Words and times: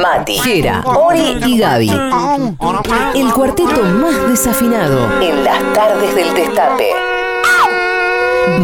Mati, 0.00 0.38
Jera, 0.38 0.82
Ori 0.84 1.38
y 1.46 1.58
Gaby. 1.58 1.90
El 3.14 3.32
cuarteto 3.32 3.82
más 3.82 4.28
desafinado 4.28 5.20
en 5.20 5.44
las 5.44 5.72
tardes 5.72 6.14
del 6.14 6.34
destape. 6.34 6.90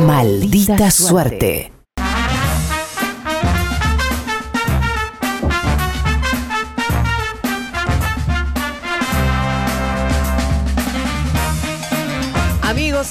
Maldita 0.06 0.90
suerte. 0.90 1.71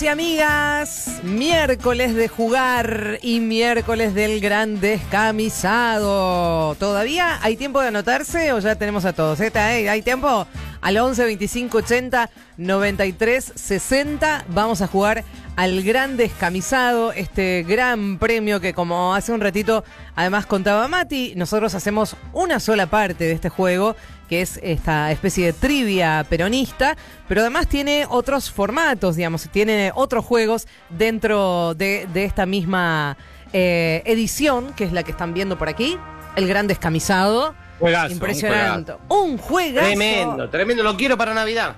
Y 0.02 0.08
amigas, 0.08 1.20
miércoles 1.22 2.16
de 2.16 2.28
jugar 2.28 3.20
y 3.22 3.40
miércoles 3.40 4.16
del 4.16 4.40
gran 4.42 4.80
descamisado. 4.82 6.74
¿Todavía 6.76 7.38
hay 7.44 7.56
tiempo 7.56 7.82
de 7.82 7.90
anotarse 7.90 8.52
o 8.52 8.58
ya 8.58 8.76
tenemos 8.76 9.06
a 9.06 9.14
todos? 9.14 9.40
¿Está, 9.40 9.78
eh? 9.78 9.90
¿Hay 9.90 10.02
tiempo? 10.02 10.48
Al 10.82 10.98
11 10.98 11.24
25 11.24 11.78
80 11.78 12.32
93 12.58 13.54
60 13.54 14.46
vamos 14.48 14.82
a 14.82 14.88
jugar 14.88 15.24
al 15.56 15.84
gran 15.84 16.18
descamisado, 16.18 17.12
este 17.12 17.64
gran 17.68 18.18
premio 18.18 18.60
que 18.60 18.74
como 18.74 19.14
hace 19.14 19.32
un 19.32 19.42
ratito 19.42 19.84
además 20.16 20.48
contaba 20.48 20.88
Mati, 20.88 21.34
nosotros 21.36 21.76
hacemos 21.76 22.16
una 22.34 22.60
sola 22.60 22.88
parte 22.88 23.26
de 23.26 23.34
este 23.34 23.50
juego 23.50 23.96
que 24.32 24.42
es 24.42 24.62
esta 24.64 25.12
especie 25.12 25.48
de 25.48 25.52
trivia 25.52 26.26
peronista, 26.30 26.96
pero 27.28 27.42
además 27.42 27.68
tiene 27.68 28.06
otros 28.08 28.50
formatos, 28.50 29.18
digamos, 29.18 29.50
tiene 29.52 29.92
otros 29.94 30.24
juegos 30.24 30.70
dentro 30.90 31.74
de, 31.74 32.08
de 32.14 32.24
esta 32.24 32.46
misma 32.46 33.18
eh, 33.52 34.02
edición, 34.06 34.72
que 34.74 34.86
es 34.86 34.94
la 34.94 35.04
que 35.04 35.12
están 35.12 35.34
viendo 35.34 35.58
por 35.58 35.68
aquí, 35.68 35.98
el 36.38 36.48
gran 36.48 36.66
descamisado. 36.66 37.54
Juegazo, 37.78 38.14
Impresionante. 38.14 38.94
Un 39.10 39.38
juegazo. 39.38 39.88
Tremendo, 39.88 40.50
tremendo. 40.50 40.84
Lo 40.84 40.96
quiero 40.96 41.18
para 41.18 41.34
Navidad. 41.34 41.76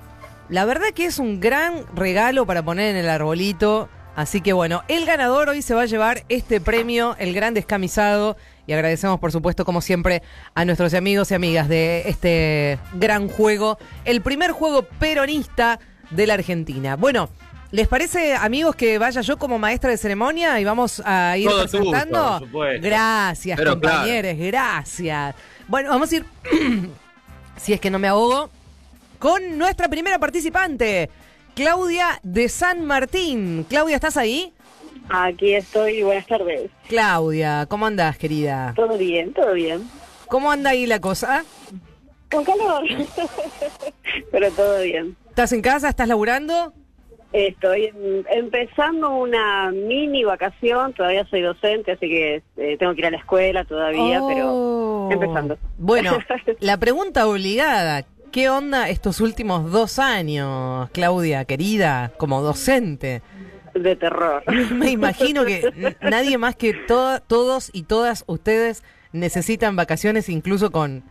La 0.47 0.65
verdad 0.65 0.89
que 0.93 1.05
es 1.05 1.17
un 1.17 1.39
gran 1.39 1.83
regalo 1.95 2.45
para 2.45 2.61
poner 2.61 2.91
en 2.91 2.97
el 2.97 3.09
arbolito. 3.09 3.89
Así 4.15 4.41
que 4.41 4.53
bueno, 4.53 4.83
el 4.89 5.07
ganador 5.07 5.49
hoy 5.49 5.63
se 5.63 5.73
va 5.73 5.81
a 5.81 5.85
llevar 5.87 6.23
este 6.29 6.61
premio, 6.61 7.15
el 7.17 7.33
gran 7.33 7.55
descamisado. 7.55 8.37
Y 8.65 8.73
agradecemos, 8.73 9.19
por 9.19 9.31
supuesto, 9.31 9.65
como 9.65 9.81
siempre, 9.81 10.21
a 10.55 10.63
nuestros 10.65 10.93
amigos 10.93 11.31
y 11.31 11.33
amigas 11.35 11.67
de 11.67 12.03
este 12.07 12.79
gran 12.93 13.27
juego. 13.27 13.77
El 14.05 14.21
primer 14.21 14.51
juego 14.51 14.83
peronista 14.83 15.79
de 16.11 16.27
la 16.27 16.35
Argentina. 16.35 16.95
Bueno, 16.95 17.29
¿les 17.71 17.87
parece, 17.87 18.35
amigos, 18.35 18.75
que 18.75 18.97
vaya 18.97 19.21
yo 19.21 19.37
como 19.37 19.59
maestra 19.59 19.89
de 19.89 19.97
ceremonia 19.97 20.59
y 20.59 20.63
vamos 20.63 21.01
a 21.05 21.35
ir 21.37 21.49
Todo 21.49 21.61
presentando? 21.61 22.47
por. 22.51 22.79
Gracias, 22.79 23.57
Pero 23.57 23.71
compañeros, 23.71 24.35
gracias. 24.37 25.35
Bueno, 25.67 25.89
vamos 25.89 26.11
a 26.11 26.15
ir, 26.15 26.25
si 27.57 27.73
es 27.73 27.81
que 27.81 27.89
no 27.91 27.99
me 27.99 28.07
ahogo, 28.07 28.49
con 29.19 29.57
nuestra 29.57 29.89
primera 29.89 30.19
participante, 30.19 31.09
Claudia 31.55 32.19
de 32.23 32.49
San 32.49 32.85
Martín. 32.85 33.65
Claudia, 33.69 33.95
¿estás 33.95 34.17
ahí? 34.17 34.53
Aquí 35.09 35.53
estoy, 35.53 36.01
buenas 36.03 36.25
tardes. 36.27 36.71
Claudia, 36.87 37.65
¿cómo 37.69 37.85
andás, 37.85 38.17
querida? 38.17 38.73
Todo 38.75 38.97
bien, 38.97 39.33
todo 39.33 39.53
bien. 39.53 39.87
¿Cómo 40.27 40.51
anda 40.51 40.71
ahí 40.71 40.85
la 40.85 40.99
cosa? 40.99 41.43
Con 42.31 42.43
calor, 42.43 42.83
pero 44.31 44.49
todo 44.51 44.81
bien. 44.81 45.15
¿Estás 45.29 45.51
en 45.53 45.61
casa? 45.61 45.89
¿Estás 45.89 46.07
laburando? 46.07 46.73
Estoy 47.31 47.85
em- 47.85 48.23
empezando 48.31 49.09
una 49.15 49.71
mini 49.71 50.23
vacación, 50.23 50.93
todavía 50.93 51.25
soy 51.25 51.41
docente, 51.41 51.91
así 51.91 52.07
que 52.07 52.43
eh, 52.57 52.77
tengo 52.77 52.93
que 52.93 52.99
ir 53.01 53.05
a 53.07 53.11
la 53.11 53.17
escuela 53.17 53.65
todavía, 53.65 54.19
Oh. 54.21 54.27
pero 55.09 55.11
empezando. 55.11 55.57
Bueno, 55.77 56.17
la 56.59 56.77
pregunta 56.77 57.27
obligada. 57.27 58.05
¿Qué 58.31 58.49
onda 58.49 58.89
estos 58.89 59.21
últimos 59.21 59.71
dos 59.71 59.99
años, 59.99 60.89
Claudia, 60.91 61.45
querida, 61.45 62.11
como 62.17 62.41
docente? 62.41 63.21
De 63.73 63.95
terror. 63.95 64.43
Me 64.71 64.91
imagino 64.91 65.45
que 65.45 65.95
nadie 66.01 66.37
más 66.37 66.55
que 66.55 66.73
to- 66.73 67.19
todos 67.21 67.69
y 67.73 67.83
todas 67.83 68.23
ustedes 68.27 68.83
necesitan 69.11 69.75
vacaciones, 69.75 70.29
incluso 70.29 70.71
con, 70.71 71.03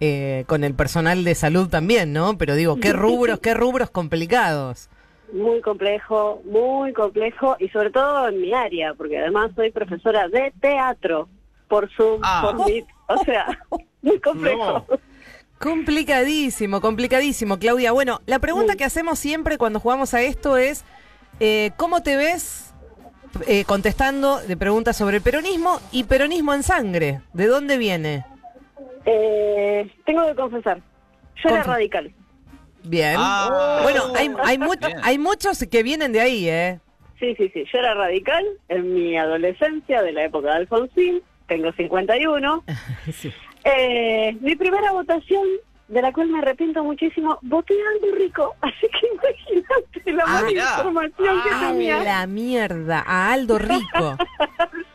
eh, 0.00 0.44
con 0.46 0.64
el 0.64 0.74
personal 0.74 1.24
de 1.24 1.34
salud 1.34 1.68
también, 1.68 2.12
¿no? 2.12 2.38
Pero 2.38 2.54
digo, 2.54 2.76
qué 2.80 2.92
rubros, 2.92 3.40
qué 3.40 3.54
rubros 3.54 3.90
complicados. 3.90 4.88
Muy 5.32 5.60
complejo, 5.60 6.42
muy 6.44 6.92
complejo 6.92 7.56
y 7.60 7.68
sobre 7.68 7.90
todo 7.90 8.28
en 8.28 8.40
mi 8.40 8.52
área, 8.52 8.94
porque 8.94 9.18
además 9.18 9.52
soy 9.54 9.70
profesora 9.70 10.28
de 10.28 10.52
teatro 10.60 11.28
por 11.68 11.88
Zoom, 11.94 12.20
Ah. 12.24 12.42
por 12.56 12.66
Meet, 12.66 12.84
o 13.08 13.24
sea, 13.24 13.46
muy 14.02 14.18
complejo. 14.20 14.86
No. 14.88 14.98
Complicadísimo, 15.74 16.80
complicadísimo, 16.80 17.58
Claudia. 17.58 17.92
Bueno, 17.92 18.20
la 18.26 18.38
pregunta 18.38 18.74
que 18.76 18.84
hacemos 18.84 19.18
siempre 19.18 19.56
cuando 19.58 19.78
jugamos 19.78 20.14
a 20.14 20.22
esto 20.22 20.56
es, 20.56 20.84
eh, 21.38 21.70
¿cómo 21.76 22.02
te 22.02 22.16
ves 22.16 22.72
eh, 23.46 23.64
contestando 23.64 24.38
de 24.40 24.56
preguntas 24.56 24.96
sobre 24.96 25.18
el 25.18 25.22
peronismo 25.22 25.80
y 25.92 26.04
peronismo 26.04 26.54
en 26.54 26.62
sangre? 26.62 27.20
¿De 27.32 27.46
dónde 27.46 27.78
viene? 27.78 28.24
Eh, 29.06 29.90
tengo 30.04 30.26
que 30.26 30.34
confesar, 30.34 30.80
yo 31.42 31.48
era 31.48 31.62
radical. 31.62 32.12
Bien. 32.82 33.14
Ah. 33.18 33.80
bueno, 33.82 34.04
hay, 34.16 34.30
hay, 34.44 34.58
mu- 34.58 34.74
Bien. 34.78 34.96
hay 35.02 35.18
muchos 35.18 35.58
que 35.70 35.82
vienen 35.82 36.12
de 36.12 36.20
ahí, 36.20 36.48
¿eh? 36.48 36.80
Sí, 37.18 37.34
sí, 37.36 37.50
sí. 37.52 37.64
Yo 37.70 37.78
era 37.78 37.92
radical 37.94 38.42
en 38.68 38.94
mi 38.94 39.16
adolescencia, 39.18 40.02
de 40.02 40.12
la 40.12 40.24
época 40.24 40.48
de 40.48 40.54
Alfonsín. 40.56 41.22
Tengo 41.46 41.72
51. 41.72 42.64
Sí. 43.12 43.30
Eh, 43.64 44.34
mi 44.40 44.56
primera 44.56 44.92
votación, 44.92 45.44
de 45.90 46.00
la 46.02 46.12
cual 46.12 46.28
me 46.28 46.38
arrepiento 46.38 46.82
muchísimo, 46.84 47.38
voté 47.42 47.74
a 47.74 47.90
algo 48.04 48.16
rico. 48.16 48.54
Así 48.62 48.86
que 48.88 49.06
imagínate 49.12 50.12
la 50.12 50.24
Ah, 50.26 50.42
mala 50.42 50.50
información 50.52 51.42
que 51.42 51.50
A 51.50 51.60
tenía. 51.68 52.02
la 52.04 52.26
mierda, 52.26 53.04
a 53.06 53.32
Aldo 53.32 53.58
Rico. 53.58 54.16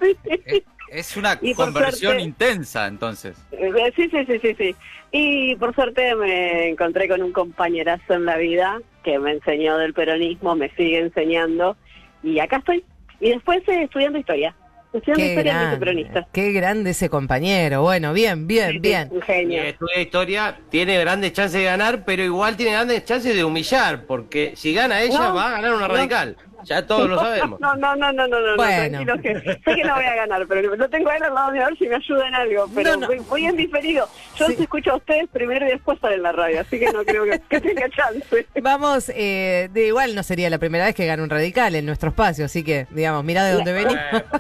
Sí. 0.02 0.16
Eh, 0.26 0.64
Es 0.92 1.18
una 1.18 1.38
Y 1.42 1.54
conversión 1.56 2.12
suerte- 2.14 2.22
intensa, 2.24 2.88
entonces. 2.88 3.44
Eh, 3.52 3.72
sí, 3.96 4.08
sí, 4.10 4.26
sí, 4.26 4.40
sí, 4.40 4.56
sí. 4.58 4.76
Y 5.12 5.56
por 5.56 5.74
suerte 5.74 6.14
me 6.16 6.70
encontré 6.70 7.08
con 7.10 7.22
un 7.24 7.32
compañerazo 7.32 8.14
en 8.14 8.26
la 8.26 8.38
vida 8.38 8.80
que 9.04 9.18
me 9.20 9.32
enseñó 9.32 9.78
del 9.78 9.94
peronismo, 9.94 10.56
me 10.56 10.70
sigue 10.76 11.00
enseñando. 11.00 11.76
Y 12.24 12.40
acá 12.40 12.58
estoy. 12.58 12.84
Y 13.20 13.32
después 13.32 13.68
eh, 13.68 13.84
estudiando 13.84 14.20
historia. 14.20 14.56
Estudiando 14.98 15.24
Qué 15.24 15.30
historia 15.30 15.54
grande, 15.54 15.78
peronista. 15.78 16.28
qué 16.32 16.52
grande 16.52 16.90
ese 16.92 17.10
compañero. 17.10 17.82
Bueno, 17.82 18.14
bien, 18.14 18.48
bien, 18.48 18.82
bien. 18.82 19.10
Un 19.12 19.22
estudia 19.22 20.00
historia, 20.02 20.58
tiene 20.70 20.98
grandes 21.00 21.34
chances 21.34 21.60
de 21.60 21.66
ganar, 21.66 22.06
pero 22.06 22.24
igual 22.24 22.56
tiene 22.56 22.72
grandes 22.72 23.04
chances 23.06 23.36
de 23.36 23.44
humillar, 23.44 24.06
porque 24.06 24.54
si 24.56 24.74
gana 24.74 25.02
ella, 25.02 25.20
No, 25.20 25.36
va 25.36 25.48
a 25.48 25.52
ganar 25.52 25.74
una 25.74 25.88
no. 25.88 25.94
radical. 25.94 26.38
Ya 26.66 26.86
todos 26.86 27.10
lo 27.10 27.18
sabemos. 27.20 27.60
No, 27.66 27.76
no, 27.76 27.96
no, 27.96 28.12
no, 28.12 28.28
no, 28.28 28.40
no, 28.40 28.56
Bueno. 28.58 29.00
tranquilo 29.04 29.22
que 29.22 29.40
sé 29.40 29.76
que 29.76 29.84
no 29.84 29.96
voy 29.96 30.06
a 30.06 30.16
ganar, 30.16 30.46
pero 30.48 30.76
lo 30.76 30.90
tengo 30.90 31.10
a 31.10 31.16
él 31.18 31.24
al 31.24 31.34
lado 31.34 31.52
de 31.52 31.62
a 31.64 31.68
ver 31.68 31.78
si 31.78 31.88
me 31.88 31.96
ayuda 31.96 32.28
en 32.28 32.36
algo, 32.36 32.70
pero 32.76 32.92
No, 32.92 32.98
no. 33.02 33.08
voy- 33.08 33.20
voy 33.30 33.46
en 33.46 33.56
diferido. 33.58 34.08
Yo 34.36 34.46
Sí. 34.48 34.52
los 34.54 34.62
escucho 34.62 34.92
a 34.92 34.96
ustedes 34.98 35.28
primero 35.30 35.66
y 35.66 35.70
después 35.72 35.98
sale 36.00 36.16
en 36.16 36.24
la 36.24 36.32
radio, 36.32 36.62
así 36.62 36.80
que 36.80 36.92
no 36.92 37.04
creo 37.06 37.24
que, 37.26 37.40
que 37.50 37.62
tenga 37.62 37.90
chance. 37.90 38.48
Vamos, 38.62 39.10
eh, 39.16 39.70
de 39.74 39.88
igual 39.88 40.16
no 40.16 40.24
sería 40.24 40.50
la 40.50 40.58
primera 40.58 40.86
vez 40.86 40.96
que 40.96 41.06
gana 41.06 41.24
un 41.24 41.30
radical 41.30 41.76
en 41.76 41.86
nuestro 41.86 42.10
espacio, 42.10 42.46
así 42.46 42.64
que, 42.64 42.88
digamos, 42.92 43.24
mira 43.24 43.44
de 43.46 43.54
dónde 43.54 43.82
supuesto. 43.82 44.40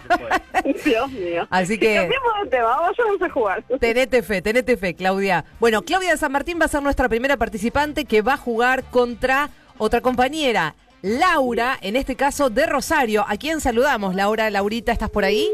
Dios 0.85 1.11
mío. 1.11 1.47
Así 1.49 1.77
que- 1.77 1.99
de 1.99 2.09
tema, 2.49 2.67
vamos 2.77 3.21
a 3.21 3.29
jugar. 3.29 3.63
Tenete 3.79 4.21
fe, 4.23 4.41
tenete 4.41 4.77
fe, 4.77 4.93
Claudia. 4.95 5.45
Bueno, 5.59 5.81
Claudia 5.81 6.11
de 6.11 6.17
San 6.17 6.31
Martín 6.31 6.59
va 6.59 6.65
a 6.65 6.69
ser 6.69 6.81
nuestra 6.83 7.09
primera 7.09 7.37
participante 7.37 8.05
que 8.05 8.21
va 8.21 8.33
a 8.33 8.37
jugar 8.37 8.83
contra 8.85 9.49
otra 9.77 10.01
compañera, 10.01 10.75
Laura, 11.05 11.77
en 11.81 11.95
este 11.95 12.15
caso 12.15 12.49
de 12.49 12.65
Rosario. 12.65 13.25
¿A 13.27 13.37
quién 13.37 13.61
saludamos? 13.61 14.15
Laura, 14.15 14.49
Laurita, 14.49 14.91
¿estás 14.91 15.11
por 15.11 15.23
ahí? 15.23 15.47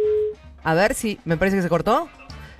A 0.63 0.73
ver 0.75 0.93
si 0.93 1.19
me 1.25 1.35
parece 1.35 1.57
que 1.57 1.63
se 1.63 1.67
cortó. 1.67 2.07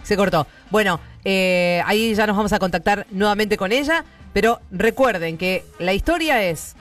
Se 0.03 0.17
cortó. 0.17 0.45
Bueno, 0.71 0.99
eh, 1.23 1.81
ahí 1.85 2.13
ya 2.13 2.27
nos 2.27 2.35
vamos 2.35 2.51
a 2.51 2.59
contactar 2.59 3.07
nuevamente 3.09 3.55
con 3.55 3.71
ella. 3.71 4.03
Pero 4.33 4.59
recuerden 4.71 5.37
que 5.37 5.63
la 5.79 5.93
historia 5.93 6.43
es 6.43 6.75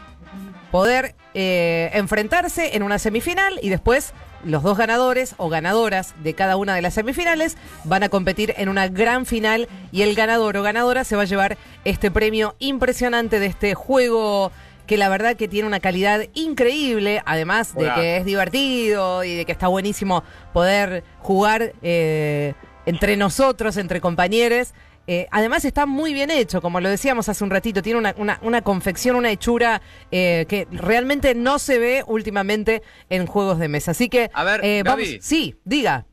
poder 0.72 1.14
eh, 1.34 1.90
enfrentarse 1.92 2.74
en 2.74 2.82
una 2.82 2.98
semifinal 2.98 3.60
y 3.62 3.68
después 3.68 4.12
los 4.42 4.64
dos 4.64 4.76
ganadores 4.76 5.34
o 5.36 5.48
ganadoras 5.48 6.14
de 6.24 6.34
cada 6.34 6.56
una 6.56 6.74
de 6.74 6.82
las 6.82 6.94
semifinales 6.94 7.56
van 7.84 8.02
a 8.02 8.08
competir 8.08 8.54
en 8.56 8.68
una 8.68 8.88
gran 8.88 9.26
final 9.26 9.68
y 9.92 10.02
el 10.02 10.16
ganador 10.16 10.56
o 10.56 10.62
ganadora 10.62 11.04
se 11.04 11.14
va 11.14 11.22
a 11.22 11.26
llevar 11.26 11.56
este 11.84 12.10
premio 12.10 12.56
impresionante 12.58 13.38
de 13.38 13.46
este 13.46 13.74
juego 13.74 14.50
que 14.90 14.96
la 14.96 15.08
verdad 15.08 15.36
que 15.36 15.46
tiene 15.46 15.68
una 15.68 15.78
calidad 15.78 16.22
increíble, 16.34 17.22
además 17.24 17.76
de 17.76 17.88
que 17.94 18.16
es 18.16 18.24
divertido 18.24 19.22
y 19.22 19.36
de 19.36 19.44
que 19.44 19.52
está 19.52 19.68
buenísimo 19.68 20.24
poder 20.52 21.04
jugar 21.20 21.74
eh, 21.80 22.54
entre 22.86 23.16
nosotros, 23.16 23.76
entre 23.76 24.00
compañeros. 24.00 24.74
Eh, 25.12 25.26
además 25.32 25.64
está 25.64 25.86
muy 25.86 26.14
bien 26.14 26.30
hecho, 26.30 26.62
como 26.62 26.78
lo 26.80 26.88
decíamos 26.88 27.28
hace 27.28 27.42
un 27.42 27.50
ratito, 27.50 27.82
tiene 27.82 27.98
una, 27.98 28.14
una, 28.16 28.38
una 28.42 28.62
confección, 28.62 29.16
una 29.16 29.30
hechura 29.32 29.82
eh, 30.12 30.46
que 30.48 30.68
realmente 30.70 31.34
no 31.34 31.58
se 31.58 31.80
ve 31.80 32.04
últimamente 32.06 32.80
en 33.08 33.26
juegos 33.26 33.58
de 33.58 33.66
mesa. 33.66 33.90
Así 33.90 34.08
que, 34.08 34.30
A 34.32 34.44
ver, 34.44 34.60
eh, 34.64 34.82
Gaby. 34.84 35.04
vamos, 35.14 35.24
sí, 35.26 35.56
diga. 35.64 36.06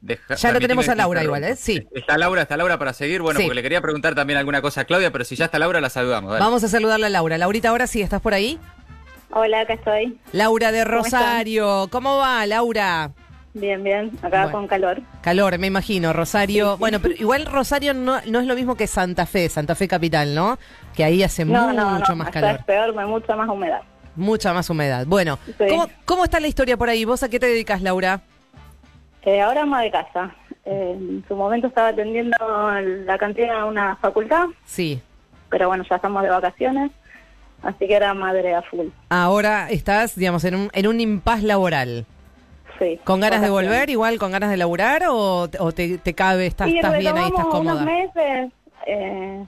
Deja- 0.00 0.34
Ya 0.34 0.50
lo 0.52 0.60
tenemos 0.60 0.88
a 0.88 0.94
Laura 0.94 1.22
igual, 1.22 1.44
¿eh? 1.44 1.56
Sí. 1.56 1.86
Está 1.94 2.16
Laura, 2.16 2.40
está 2.42 2.56
Laura 2.56 2.78
para 2.78 2.94
seguir. 2.94 3.20
Bueno, 3.20 3.38
Sí. 3.38 3.44
porque 3.44 3.54
le 3.56 3.62
quería 3.62 3.82
preguntar 3.82 4.14
también 4.14 4.38
alguna 4.38 4.62
cosa 4.62 4.80
a 4.80 4.84
Claudia, 4.86 5.12
pero 5.12 5.24
si 5.24 5.36
ya 5.36 5.44
está 5.44 5.58
Laura, 5.58 5.82
la 5.82 5.90
saludamos. 5.90 6.32
dale. 6.32 6.42
Vamos 6.42 6.64
a 6.64 6.68
saludarle 6.68 7.06
a 7.06 7.10
Laura. 7.10 7.36
Laurita, 7.36 7.68
ahora 7.68 7.86
sí, 7.86 8.00
¿estás 8.00 8.22
por 8.22 8.32
ahí? 8.32 8.58
Hola, 9.30 9.60
acá 9.60 9.74
estoy. 9.74 10.18
Laura 10.32 10.72
de. 10.72 10.84
Rosario, 10.84 11.88
¿cómo 11.90 12.16
va, 12.16 12.44
Laura? 12.46 13.12
Bien, 13.54 13.82
bien. 13.84 14.10
Acá 14.22 14.44
Bueno. 14.44 14.52
con 14.52 14.66
calor. 14.66 15.02
Calor, 15.20 15.58
me 15.58 15.66
imagino, 15.66 16.12
Rosario. 16.14 16.78
Bueno, 16.78 17.00
pero 17.00 17.14
igual 17.14 17.44
Rosario 17.46 17.92
no, 17.92 18.20
no 18.26 18.40
es 18.40 18.46
lo 18.46 18.54
mismo 18.54 18.76
que 18.76 18.86
Santa 18.86 19.26
Fe, 19.26 19.48
Santa 19.50 19.74
Fe 19.74 19.88
capital, 19.88 20.34
¿no? 20.34 20.58
Que 20.96 21.04
ahí 21.04 21.22
hace 21.22 21.44
No, 21.44 21.68
mucho 21.68 21.74
no, 22.12 22.16
más 22.16 22.28
acá 22.28 22.40
calor, 22.40 22.56
es 22.60 22.64
peor, 22.64 23.06
mucha 23.06 23.36
más 23.36 23.48
humedad. 23.48 23.82
mucha 24.16 24.54
más 24.54 24.70
humedad. 24.70 25.06
Bueno, 25.06 25.38
Sí. 25.58 25.64
¿cómo, 25.68 25.86
¿cómo 26.06 26.24
está 26.24 26.40
la 26.40 26.46
historia 26.48 26.76
por 26.78 26.88
ahí? 26.88 27.04
¿Vos 27.04 27.22
a 27.22 27.28
qué 27.28 27.38
te 27.38 27.46
dedicas, 27.46 27.82
Laura? 27.82 28.22
Eh, 29.22 29.40
ahora 29.42 29.62
ama 29.62 29.82
de 29.82 29.90
casa. 29.90 30.34
Eh, 30.64 30.96
en 30.98 31.24
su 31.28 31.36
momento 31.36 31.66
estaba 31.66 31.88
atendiendo 31.88 32.36
la 33.04 33.18
cantina 33.18 33.58
de 33.58 33.64
una 33.64 33.96
facultad, 33.96 34.46
Sí. 34.64 35.00
pero 35.50 35.68
bueno, 35.68 35.84
ya 35.88 35.96
estamos 35.96 36.22
de 36.22 36.30
vacaciones, 36.30 36.90
así 37.62 37.86
que 37.86 37.94
era 37.94 38.14
madre 38.14 38.54
a 38.54 38.62
full. 38.62 38.86
Ahora 39.10 39.68
estás, 39.70 40.14
digamos, 40.16 40.44
en 40.44 40.54
un, 40.54 40.70
en 40.72 40.86
un 40.86 41.00
impas 41.00 41.42
laboral. 41.42 42.06
Sí. 42.78 42.98
¿Con 43.04 43.20
ganas 43.20 43.40
de 43.40 43.50
volver, 43.50 43.90
igual 43.90 44.18
con 44.18 44.32
ganas 44.32 44.50
de 44.50 44.56
laburar 44.56 45.04
o, 45.08 45.48
o 45.58 45.72
te, 45.72 45.98
te 45.98 46.14
cabe, 46.14 46.46
estás, 46.46 46.68
y 46.68 46.76
estás 46.78 46.98
bien 46.98 47.16
ahí, 47.16 47.26
estás 47.26 47.44
cómoda? 47.46 47.82
unos 47.82 47.84
meses 47.84 48.52
eh, 48.86 49.44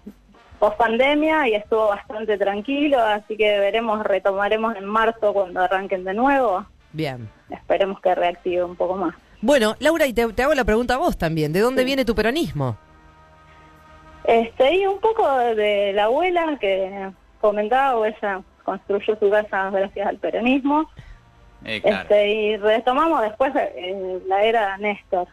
post 0.59 0.77
pandemia 0.77 1.49
y 1.49 1.55
estuvo 1.55 1.89
bastante 1.89 2.39
tranquilo, 2.39 2.99
así 3.01 3.37
que 3.37 3.59
veremos, 3.59 4.05
retomaremos 4.05 4.77
en 4.77 4.85
marzo 4.85 5.33
cuando 5.33 5.61
arranquen 5.61 6.05
de 6.05 6.15
nuevo. 6.15 6.65
Bien. 6.93 7.29
Esperemos 7.51 8.01
que 8.01 8.15
reactive 8.15 8.65
un 8.65 8.77
poco 8.77 8.97
más. 8.97 9.15
Bueno, 9.41 9.75
Laura, 9.81 10.07
y 10.07 10.15
te, 10.15 10.33
te 10.33 10.43
hago 10.43 10.55
la 10.55 10.65
pregunta 10.65 10.95
a 10.95 10.99
vos 10.99 11.19
también. 11.19 11.53
¿De 11.53 11.61
dónde 11.61 11.85
viene 11.85 12.05
tu 12.05 12.15
peronismo? 12.15 12.79
Este, 14.25 14.77
y 14.77 14.87
un 14.87 14.99
poco 15.01 15.29
de 15.37 15.93
la 15.93 16.05
abuela 16.05 16.57
que 16.59 17.11
comentaba, 17.41 17.97
o 17.97 18.07
ella 18.07 18.41
construyó 18.65 19.17
su 19.19 19.29
casa 19.29 19.71
gracias 19.71 20.07
al 20.07 20.17
peronismo. 20.17 20.89
Eh, 21.65 21.81
claro. 21.81 22.03
Este, 22.03 22.29
y 22.33 22.57
retomamos 22.57 23.23
después 23.23 23.53
eh, 23.57 24.21
la 24.27 24.43
era 24.45 24.77
Néstor. 24.79 25.29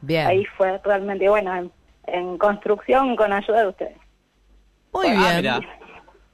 Bien. 0.00 0.26
Ahí 0.26 0.44
fue 0.56 0.78
realmente, 0.82 1.28
bueno, 1.28 1.54
en, 1.56 1.72
en 2.06 2.38
construcción 2.38 3.14
con 3.16 3.32
ayuda 3.32 3.62
de 3.62 3.68
ustedes. 3.68 3.96
Muy 4.92 5.06
Ah, 5.08 5.38
bien. 5.40 5.60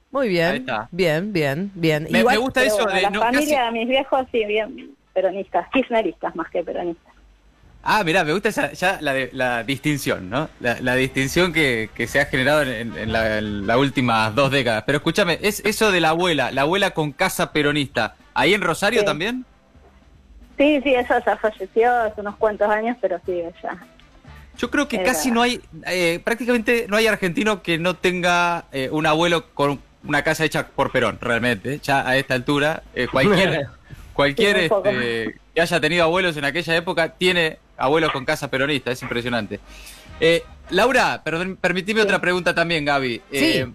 Muy 0.09 0.29
bien. 0.29 0.47
Ahí 0.51 0.57
está. 0.59 0.87
Bien, 0.91 1.31
bien, 1.33 1.71
bien. 1.75 2.07
Me, 2.09 2.19
Igual- 2.19 2.35
me 2.37 2.41
gusta 2.41 2.63
eso 2.63 2.83
bueno, 2.83 2.93
de 2.95 3.01
la 3.01 3.09
no, 3.09 3.19
familia 3.19 3.57
casi- 3.59 3.65
de 3.65 3.71
mis 3.79 3.87
viejos 3.89 4.25
sí, 4.31 4.45
bien 4.45 4.95
peronistas, 5.13 5.67
kirchneristas 5.69 6.35
más 6.35 6.49
que 6.49 6.63
peronistas. 6.63 7.13
Ah, 7.89 8.03
mirá, 8.03 8.25
me 8.25 8.33
gusta 8.33 8.49
esa- 8.49 8.73
ya 8.73 8.97
la, 8.99 9.13
de- 9.13 9.29
la 9.31 9.63
distinción, 9.63 10.29
¿no? 10.29 10.49
La, 10.59 10.77
la 10.81 10.95
distinción 10.95 11.53
que, 11.53 11.89
que 11.95 12.05
se 12.05 12.19
ha 12.19 12.25
generado 12.25 12.63
en, 12.63 12.69
en- 12.69 12.97
en 12.97 13.13
la- 13.13 13.37
en 13.37 13.65
las 13.65 13.77
últimas 13.77 14.35
dos 14.35 14.51
décadas. 14.51 14.83
Pero 14.85 14.97
escúchame, 14.97 15.39
es 15.41 15.61
eso 15.65 15.89
de 15.89 16.01
la 16.01 16.09
abuela, 16.09 16.51
la 16.51 16.63
abuela 16.63 16.91
con 16.91 17.13
casa 17.13 17.53
peronista. 17.53 18.15
¿Ahí 18.33 18.53
en 18.53 18.61
Rosario 18.61 18.99
Sí. 18.99 19.05
también? 19.05 19.45
Sí, 20.57 20.81
sí, 20.83 20.89
ella 20.89 21.23
ya 21.25 21.37
falleció 21.37 21.95
hace 21.95 22.19
unos 22.19 22.35
cuantos 22.35 22.69
años, 22.69 22.97
pero 22.99 23.21
sí, 23.25 23.31
ella. 23.31 23.77
Yo 24.57 24.69
creo 24.69 24.87
que 24.89 24.97
Era- 24.97 25.05
casi 25.05 25.31
no 25.31 25.41
hay, 25.41 25.61
eh, 25.85 26.19
prácticamente 26.25 26.87
no 26.89 26.97
hay 26.97 27.07
argentino 27.07 27.61
que 27.61 27.77
no 27.77 27.93
tenga 27.95 28.65
eh, 28.73 28.89
un 28.91 29.05
abuelo 29.05 29.49
con 29.53 29.79
una 30.03 30.23
casa 30.23 30.43
hecha 30.43 30.67
por 30.67 30.91
Perón, 30.91 31.19
realmente. 31.21 31.79
Ya 31.81 32.05
a 32.05 32.17
esta 32.17 32.33
altura, 32.33 32.83
eh, 32.95 33.07
cualquier, 33.09 33.67
cualquier 34.17 34.57
este, 34.57 35.35
que 35.53 35.61
haya 35.61 35.79
tenido 35.79 36.03
abuelos 36.03 36.35
en 36.35 36.43
aquella 36.43 36.75
época 36.75 37.13
tiene 37.13 37.59
abuelos 37.77 38.11
con 38.11 38.25
casa 38.25 38.49
peronista, 38.49 38.91
es 38.91 39.01
impresionante. 39.03 39.59
Eh, 40.19 40.43
Laura, 40.71 41.21
perdón, 41.23 41.55
permitime 41.61 42.01
Sí. 42.01 42.05
otra 42.05 42.19
pregunta 42.19 42.53
también, 42.55 42.83
Gaby. 42.83 43.21
Eh, 43.31 43.63
Sí. 43.65 43.73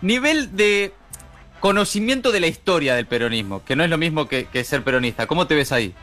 Nivel 0.00 0.56
de 0.56 0.92
conocimiento 1.60 2.32
de 2.32 2.40
la 2.40 2.46
historia 2.46 2.94
del 2.94 3.06
peronismo, 3.06 3.62
que 3.64 3.76
no 3.76 3.84
es 3.84 3.90
lo 3.90 3.98
mismo 3.98 4.26
que, 4.28 4.46
que 4.46 4.64
ser 4.64 4.82
peronista. 4.82 5.26
¿Cómo 5.26 5.46
te 5.46 5.54
ves 5.54 5.70
ahí? 5.72 5.94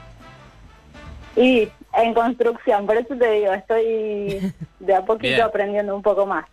Y 1.35 1.67
en 1.95 2.13
construcción, 2.13 2.85
por 2.85 2.95
eso 2.97 3.15
te 3.15 3.31
digo, 3.31 3.53
estoy 3.53 4.53
de 4.79 4.95
a 4.95 5.01
poquito 5.03 5.27
Bien. 5.33 5.41
aprendiendo 5.41 5.95
un 5.95 6.01
poco 6.01 6.25
más. 6.25 6.45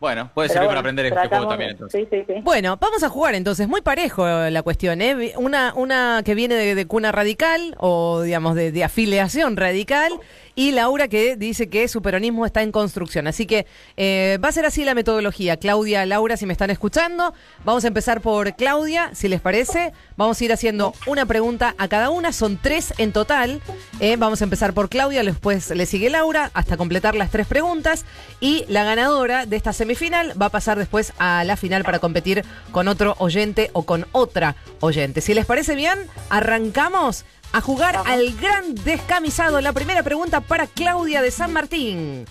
Bueno, 0.00 0.30
puede 0.34 0.48
Pero 0.48 0.54
servir 0.60 0.66
bueno, 0.66 0.70
para 0.70 0.80
aprender 0.80 1.06
este 1.06 1.28
juego 1.28 1.48
también, 1.48 1.70
entonces. 1.70 2.06
Sí, 2.10 2.16
sí, 2.18 2.24
sí. 2.26 2.40
Bueno, 2.42 2.76
vamos 2.78 3.02
a 3.02 3.08
jugar 3.08 3.34
entonces. 3.34 3.68
Muy 3.68 3.80
parejo 3.80 4.26
la 4.26 4.62
cuestión, 4.62 5.00
¿eh? 5.00 5.32
Una, 5.36 5.72
una 5.74 6.22
que 6.24 6.34
viene 6.34 6.56
de, 6.56 6.74
de 6.74 6.86
cuna 6.86 7.10
radical 7.10 7.74
o, 7.78 8.20
digamos, 8.22 8.54
de, 8.54 8.70
de 8.70 8.84
afiliación 8.84 9.56
radical 9.56 10.12
y 10.54 10.72
Laura 10.72 11.08
que 11.08 11.36
dice 11.36 11.68
que 11.68 11.88
su 11.88 12.02
peronismo 12.02 12.46
está 12.46 12.62
en 12.62 12.72
construcción. 12.72 13.26
Así 13.26 13.46
que 13.46 13.66
eh, 13.96 14.38
va 14.42 14.48
a 14.48 14.52
ser 14.52 14.66
así 14.66 14.84
la 14.84 14.94
metodología. 14.94 15.56
Claudia, 15.56 16.06
Laura, 16.06 16.36
si 16.36 16.46
me 16.46 16.52
están 16.52 16.70
escuchando, 16.70 17.34
vamos 17.64 17.84
a 17.84 17.88
empezar 17.88 18.20
por 18.20 18.54
Claudia, 18.54 19.10
si 19.14 19.28
les 19.28 19.40
parece. 19.40 19.92
Vamos 20.16 20.40
a 20.40 20.44
ir 20.44 20.52
haciendo 20.52 20.94
una 21.06 21.26
pregunta 21.26 21.74
a 21.78 21.88
cada 21.88 22.10
una. 22.10 22.32
Son 22.32 22.58
tres 22.60 22.94
en 22.98 23.12
total. 23.12 23.60
¿eh? 24.00 24.16
Vamos 24.16 24.40
a 24.40 24.44
empezar 24.44 24.74
por 24.74 24.88
Claudia, 24.88 25.22
después 25.22 25.70
le 25.70 25.86
sigue 25.86 26.10
Laura 26.10 26.50
hasta 26.54 26.76
completar 26.76 27.14
las 27.14 27.30
tres 27.30 27.46
preguntas. 27.46 28.04
Y 28.40 28.64
la 28.68 28.84
ganadora 28.84 29.46
de 29.46 29.56
esta 29.56 29.72
semifinal 29.72 30.40
va 30.40 30.46
a 30.46 30.50
pasar 30.50 30.78
después 30.78 31.12
a 31.18 31.44
la 31.44 31.56
final 31.56 31.84
para 31.84 31.98
competir 31.98 32.44
con 32.70 32.88
otro 32.88 33.16
oyente 33.18 33.70
o 33.72 33.84
con 33.84 34.06
otra 34.12 34.56
oyente. 34.80 35.20
Si 35.20 35.34
les 35.34 35.46
parece 35.46 35.74
bien, 35.74 35.98
arrancamos 36.28 37.24
a 37.52 37.60
jugar 37.60 38.00
al 38.06 38.34
gran 38.36 38.74
descamisado. 38.74 39.60
La 39.60 39.72
primera 39.72 40.02
pregunta 40.02 40.40
para 40.40 40.66
Claudia 40.66 41.22
de 41.22 41.30
San 41.30 41.52
Martín. 41.52 42.26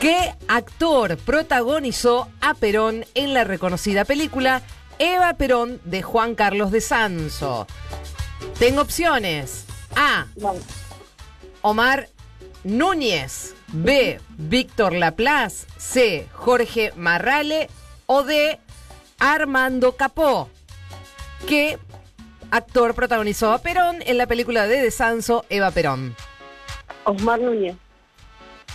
¿Qué 0.00 0.34
actor 0.48 1.16
protagonizó 1.16 2.28
a 2.40 2.54
Perón 2.54 3.06
en 3.14 3.34
la 3.34 3.44
reconocida 3.44 4.04
película 4.04 4.62
Eva 4.98 5.34
Perón 5.34 5.80
de 5.84 6.02
Juan 6.02 6.34
Carlos 6.34 6.70
de 6.70 6.80
Sanso? 6.80 7.66
Tengo 8.58 8.82
opciones. 8.82 9.64
A. 9.94 10.26
Omar 11.62 12.08
Núñez. 12.64 13.54
B. 13.68 14.20
Víctor 14.36 14.92
Laplace. 14.92 15.66
C. 15.78 16.28
Jorge 16.32 16.92
Marrale. 16.96 17.68
O 18.06 18.22
D. 18.22 18.60
Armando 19.18 19.96
Capó. 19.96 20.50
¿Qué 21.48 21.78
actor 22.50 22.94
protagonizó 22.94 23.52
a 23.52 23.58
Perón 23.58 23.96
en 24.06 24.18
la 24.18 24.26
película 24.26 24.66
de 24.66 24.80
De 24.82 24.90
Sanso, 24.90 25.44
Eva 25.48 25.70
Perón? 25.70 26.14
Osmar 27.04 27.40
Núñez. 27.40 27.76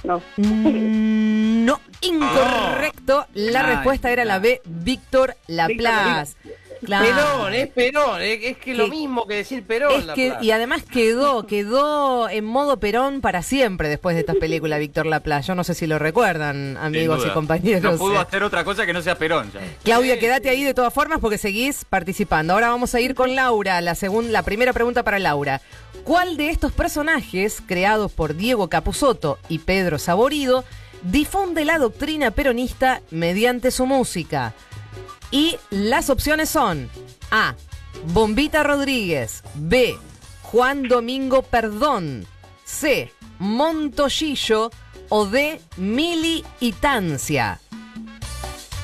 No. 0.04 0.22
Mm, 0.38 1.66
No, 1.66 1.80
incorrecto. 2.02 3.28
La 3.34 3.66
Ay, 3.68 3.76
respuesta 3.76 4.12
era 4.12 4.26
la 4.26 4.40
B, 4.40 4.62
Víctor 4.66 5.36
Laplace. 5.48 6.36
Claro. 6.86 7.06
Perón, 7.06 7.54
es 7.54 7.68
Perón, 7.70 8.22
es, 8.22 8.40
es 8.44 8.58
que 8.58 8.74
lo 8.74 8.86
Que- 8.86 8.90
mismo 8.92 9.28
que 9.28 9.36
decir 9.36 9.64
Perón. 9.64 10.00
Es 10.00 10.06
la 10.08 10.14
que, 10.16 10.28
plata. 10.30 10.44
y 10.44 10.52
además 10.52 10.84
quedó, 10.84 11.46
quedó 11.46 12.28
en 12.30 12.44
modo 12.44 12.80
Perón 12.80 13.22
para 13.22 13.44
siempre 13.44 13.88
después 13.88 14.16
de 14.16 14.22
esta 14.22 14.34
película, 14.34 14.78
Víctor 14.80 15.06
Laplace. 15.06 15.48
Yo 15.50 15.56
no 15.56 15.64
sé 15.64 15.76
si 15.76 15.86
lo 15.86 16.00
recuerdan, 16.00 16.78
amigos 16.78 17.24
y 17.26 17.30
compañeros. 17.30 17.84
No 17.94 17.98
pudo 17.98 18.20
hacer 18.20 18.42
otra 18.44 18.64
cosa 18.64 18.86
que 18.86 18.94
no 18.94 19.02
sea 19.02 19.16
Perón. 19.16 19.52
ya. 19.54 19.60
Claudia, 19.84 20.18
quédate 20.20 20.50
ahí 20.50 20.64
de 20.64 20.74
todas 20.74 20.94
formas 20.94 21.20
porque 21.20 21.38
seguís 21.38 21.86
participando. 21.86 22.54
Ahora 22.54 22.70
vamos 22.70 22.96
a 22.96 23.00
ir 23.00 23.14
con 23.16 23.36
Laura, 23.36 23.80
la 23.82 23.94
segunda, 23.96 24.32
la 24.32 24.42
primera 24.44 24.74
pregunta 24.74 25.04
para 25.04 25.20
Laura. 25.20 25.62
¿Cuál 26.04 26.36
de 26.36 26.50
estos 26.50 26.72
personajes, 26.72 27.62
creados 27.68 28.12
por 28.12 28.36
Diego 28.36 28.70
Capusotto 28.70 29.38
y 29.50 29.60
Pedro 29.60 30.00
Saborido, 30.00 30.64
difunde 31.04 31.64
la 31.64 31.78
doctrina 31.78 32.32
peronista 32.32 33.02
mediante 33.12 33.70
su 33.70 33.86
música? 33.86 34.54
Y 35.32 35.58
las 35.70 36.10
opciones 36.10 36.50
son 36.50 36.90
A. 37.32 37.56
Bombita 38.08 38.64
Rodríguez. 38.64 39.44
B. 39.56 39.98
Juan 40.44 40.84
Domingo 40.84 41.42
Perdón. 41.42 42.28
C. 42.66 43.12
Montollillo. 43.40 44.72
O 45.10 45.26
D. 45.26 45.60
Mili 45.78 46.44
y 46.60 46.72
Tancia. 46.74 47.60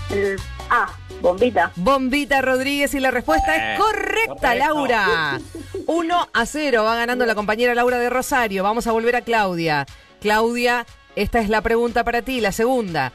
El 0.09 0.37
A, 0.69 0.87
bombita. 1.21 1.71
Bombita 1.75 2.41
Rodríguez 2.41 2.93
y 2.93 2.99
la 2.99 3.11
respuesta 3.11 3.55
Eh, 3.55 3.73
es 3.73 3.79
correcta, 3.79 4.33
correcto. 4.35 4.55
Laura. 4.57 5.39
1 5.87 6.29
a 6.33 6.45
0 6.45 6.83
va 6.83 6.95
ganando 6.95 7.25
la 7.25 7.35
compañera 7.35 7.73
Laura 7.75 7.97
de 7.99 8.09
Rosario. 8.09 8.63
Vamos 8.63 8.87
a 8.87 8.91
volver 8.91 9.15
a 9.15 9.21
Claudia. 9.21 9.85
Claudia, 10.21 10.85
esta 11.15 11.39
es 11.39 11.47
la 11.49 11.61
pregunta 11.61 12.03
para 12.03 12.21
ti, 12.21 12.41
la 12.41 12.51
segunda. 12.51 13.13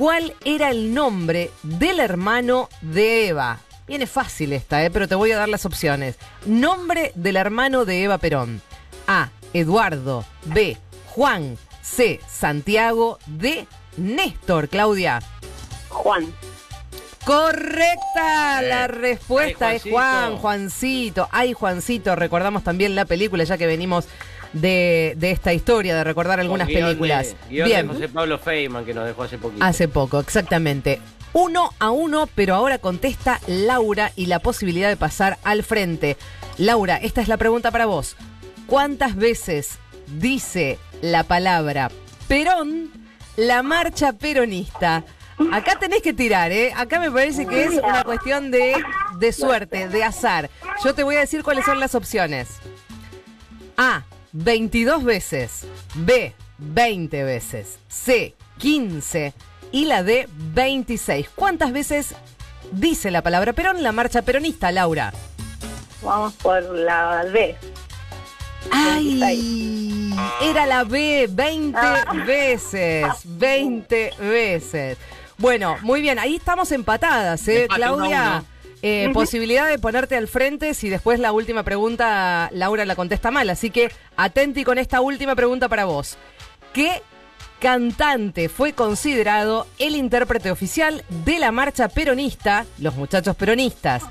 ¿Cuál 0.00 0.34
era 0.46 0.70
el 0.70 0.94
nombre 0.94 1.50
del 1.62 2.00
hermano 2.00 2.70
de 2.80 3.28
Eva? 3.28 3.58
Viene 3.86 4.06
fácil 4.06 4.54
esta, 4.54 4.82
¿eh? 4.82 4.90
pero 4.90 5.06
te 5.06 5.14
voy 5.14 5.30
a 5.30 5.36
dar 5.36 5.50
las 5.50 5.66
opciones. 5.66 6.16
Nombre 6.46 7.12
del 7.16 7.36
hermano 7.36 7.84
de 7.84 8.04
Eva 8.04 8.16
Perón. 8.16 8.62
A. 9.06 9.28
Eduardo. 9.52 10.24
B. 10.46 10.78
Juan. 11.08 11.58
C. 11.82 12.18
Santiago. 12.26 13.18
D. 13.26 13.66
Néstor, 13.98 14.70
Claudia. 14.70 15.20
Juan. 15.90 16.32
Correcta, 17.26 18.62
la 18.62 18.86
respuesta 18.86 19.68
Ay, 19.68 19.76
es 19.76 19.82
Juan. 19.82 20.38
Juancito. 20.38 21.28
Ay, 21.30 21.52
Juancito, 21.52 22.16
recordamos 22.16 22.64
también 22.64 22.94
la 22.94 23.04
película, 23.04 23.44
ya 23.44 23.58
que 23.58 23.66
venimos 23.66 24.06
de, 24.52 25.14
de 25.16 25.30
esta 25.30 25.52
historia, 25.52 25.94
de 25.94 26.04
recordar 26.04 26.40
algunas 26.40 26.68
guion 26.68 26.82
películas. 26.82 27.28
de- 27.48 27.54
guion 27.54 27.68
Bien, 27.68 27.88
de 27.88 27.94
José 27.94 28.08
Pablo 28.08 28.38
Feynman, 28.38 28.84
que 28.84 28.94
nos 28.94 29.06
dejó 29.06 29.22
hace 29.22 29.38
poquito. 29.38 29.64
hace 29.64 29.88
poco, 29.88 30.20
exactamente. 30.20 31.00
Uno 31.32 31.70
a 31.78 31.90
uno, 31.90 32.28
pero 32.34 32.54
ahora 32.56 32.78
contesta 32.78 33.40
Laura 33.46 34.10
y 34.16 34.26
la 34.26 34.40
posibilidad 34.40 34.88
de 34.88 34.96
pasar 34.96 35.38
al 35.44 35.62
frente. 35.62 36.16
Laura, 36.58 36.96
esta 36.96 37.20
es 37.20 37.28
la 37.28 37.36
pregunta 37.36 37.70
para 37.70 37.86
vos. 37.86 38.16
¿Cuántas 38.66 39.14
veces 39.16 39.78
dice 40.18 40.78
la 41.02 41.22
palabra 41.24 41.90
Perón 42.28 42.90
la 43.36 43.62
marcha 43.62 44.12
peronista? 44.12 45.04
Acá 45.52 45.78
tenés 45.78 46.02
que 46.02 46.12
tirar, 46.12 46.52
¿eh? 46.52 46.72
Acá 46.76 47.00
me 47.00 47.10
parece 47.10 47.46
que 47.46 47.64
es 47.64 47.70
una 47.82 48.04
cuestión 48.04 48.50
de, 48.50 48.74
de 49.18 49.32
suerte, 49.32 49.88
de 49.88 50.04
azar. 50.04 50.50
Yo 50.84 50.94
te 50.94 51.02
voy 51.02 51.16
a 51.16 51.20
decir 51.20 51.42
cuáles 51.42 51.64
son 51.64 51.80
las 51.80 51.94
opciones. 51.94 52.48
A, 53.78 54.02
22 54.32 55.04
veces. 55.04 55.64
B, 55.94 56.34
20 56.58 57.24
veces. 57.24 57.78
C, 57.88 58.34
15. 58.58 59.32
Y 59.72 59.84
la 59.86 60.02
D, 60.02 60.28
26. 60.54 61.28
¿Cuántas 61.34 61.72
veces 61.72 62.14
dice 62.72 63.10
la 63.10 63.22
palabra 63.22 63.52
Perón 63.52 63.82
la 63.82 63.92
marcha 63.92 64.22
peronista, 64.22 64.70
Laura? 64.72 65.12
Vamos 66.02 66.32
por 66.34 66.62
la 66.62 67.24
B. 67.32 67.56
¡Ay! 68.70 70.12
Era 70.42 70.66
la 70.66 70.84
B, 70.84 71.28
20 71.30 71.78
Ah. 71.80 72.04
veces. 72.26 73.06
20 73.24 74.12
veces. 74.18 74.98
Bueno, 75.38 75.76
muy 75.82 76.02
bien, 76.02 76.18
ahí 76.18 76.36
estamos 76.36 76.70
empatadas, 76.72 77.46
¿eh, 77.48 77.62
Empate, 77.62 77.90
uno 77.90 78.04
a 78.14 78.42
Eh, 78.82 79.10
posibilidad 79.12 79.68
de 79.68 79.78
ponerte 79.78 80.16
al 80.16 80.26
frente 80.26 80.72
si 80.74 80.88
después 80.88 81.20
la 81.20 81.32
última 81.32 81.62
pregunta 81.64 82.48
Laura 82.52 82.84
la 82.84 82.96
contesta 82.96 83.30
mal. 83.30 83.50
Así 83.50 83.70
que 83.70 83.90
atenti 84.16 84.64
con 84.64 84.78
esta 84.78 85.00
última 85.00 85.34
pregunta 85.34 85.68
para 85.68 85.84
vos. 85.84 86.16
¿Qué 86.72 87.02
cantante 87.58 88.48
fue 88.48 88.72
considerado 88.72 89.66
el 89.78 89.96
intérprete 89.96 90.50
oficial 90.50 91.04
de 91.24 91.38
la 91.38 91.52
marcha 91.52 91.88
peronista, 91.88 92.64
los 92.78 92.94
muchachos 92.94 93.36
peronistas? 93.36 94.04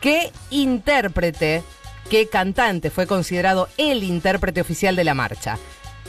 ¿Qué 0.00 0.32
intérprete, 0.50 1.62
qué 2.10 2.28
cantante 2.28 2.90
fue 2.90 3.06
considerado 3.06 3.68
el 3.76 4.02
intérprete 4.02 4.60
oficial 4.60 4.96
de 4.96 5.04
la 5.04 5.14
marcha? 5.14 5.58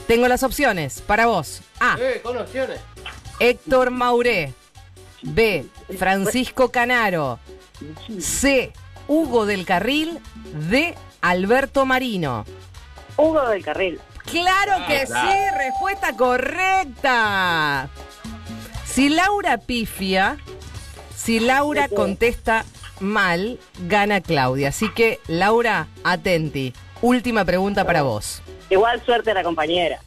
Tengo 0.08 0.28
las 0.28 0.44
opciones 0.44 1.02
para 1.02 1.26
vos. 1.26 1.62
A. 1.80 1.98
Eh, 2.00 2.22
con 2.22 2.38
opciones. 2.38 2.80
Héctor 3.40 3.92
Mauré. 3.92 4.54
B. 5.24 5.66
Francisco 5.98 6.72
Canaro. 6.72 7.40
C. 8.20 8.74
Hugo 9.08 9.46
del 9.46 9.66
Carril. 9.66 10.20
D. 10.70 10.96
Alberto 11.22 11.86
Marino. 11.86 12.46
Hugo 13.18 13.48
del 13.50 13.64
Carril. 13.64 14.00
Claro 14.26 14.86
que 14.88 15.06
claro. 15.06 15.32
sí, 15.32 15.38
respuesta 15.58 16.16
correcta. 16.16 17.90
Si 18.86 19.10
Laura 19.10 19.58
pifia, 19.58 20.38
si 21.16 21.40
Laura 21.40 21.88
contesta 21.90 22.66
mal, 23.00 23.60
gana 23.88 24.22
Claudia. 24.22 24.70
Así 24.70 24.90
que, 24.94 25.20
Laura, 25.28 25.88
atenti. 26.04 26.74
Última 27.02 27.46
pregunta 27.46 27.86
para 27.86 28.04
vos. 28.04 28.42
Igual 28.70 29.04
suerte 29.06 29.32
a 29.32 29.34
la 29.34 29.44
compañera. 29.44 30.00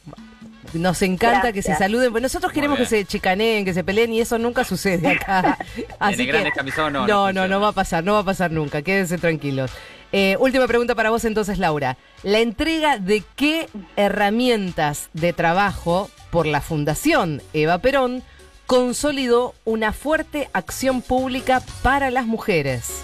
Nos 0.75 1.01
encanta 1.03 1.41
Gracias. 1.51 1.55
que 1.55 1.63
se 1.63 1.79
saluden, 1.79 2.11
pues 2.11 2.23
nosotros 2.23 2.53
queremos 2.53 2.79
que 2.79 2.85
se 2.87 3.05
chicaneen, 3.05 3.65
que 3.65 3.73
se 3.75 3.83
peleen 3.85 4.13
y 4.13 4.21
eso 4.21 4.39
nunca 4.39 4.65
sucede 4.65 5.09
acá. 5.21 5.57
Así 5.99 6.23
el 6.23 6.27
grandes 6.29 6.53
camisón 6.55 6.93
no, 6.93 7.07
no 7.07 7.33
no, 7.33 7.49
no 7.49 7.61
va 7.61 7.69
a 7.69 7.73
pasar, 7.73 8.05
no 8.05 8.13
va 8.15 8.21
a 8.21 8.25
pasar 8.25 8.51
nunca. 8.53 8.83
Quédense 8.83 9.17
tranquilos. 9.19 9.71
Eh, 10.13 10.37
última 10.41 10.67
pregunta 10.67 10.95
para 10.95 11.11
vos 11.11 11.25
entonces, 11.25 11.59
Laura. 11.59 11.97
¿La 12.23 12.39
entrega 12.41 12.99
de 12.99 13.23
qué 13.37 13.69
herramientas 13.97 15.09
de 15.13 15.33
trabajo 15.33 16.11
por 16.31 16.47
la 16.47 16.61
Fundación 16.61 17.43
Eva 17.53 17.79
Perón 17.79 18.23
consolidó 18.67 19.55
una 19.65 19.93
fuerte 19.93 20.49
acción 20.53 21.01
pública 21.03 21.63
para 21.83 22.11
las 22.11 22.27
mujeres? 22.27 23.03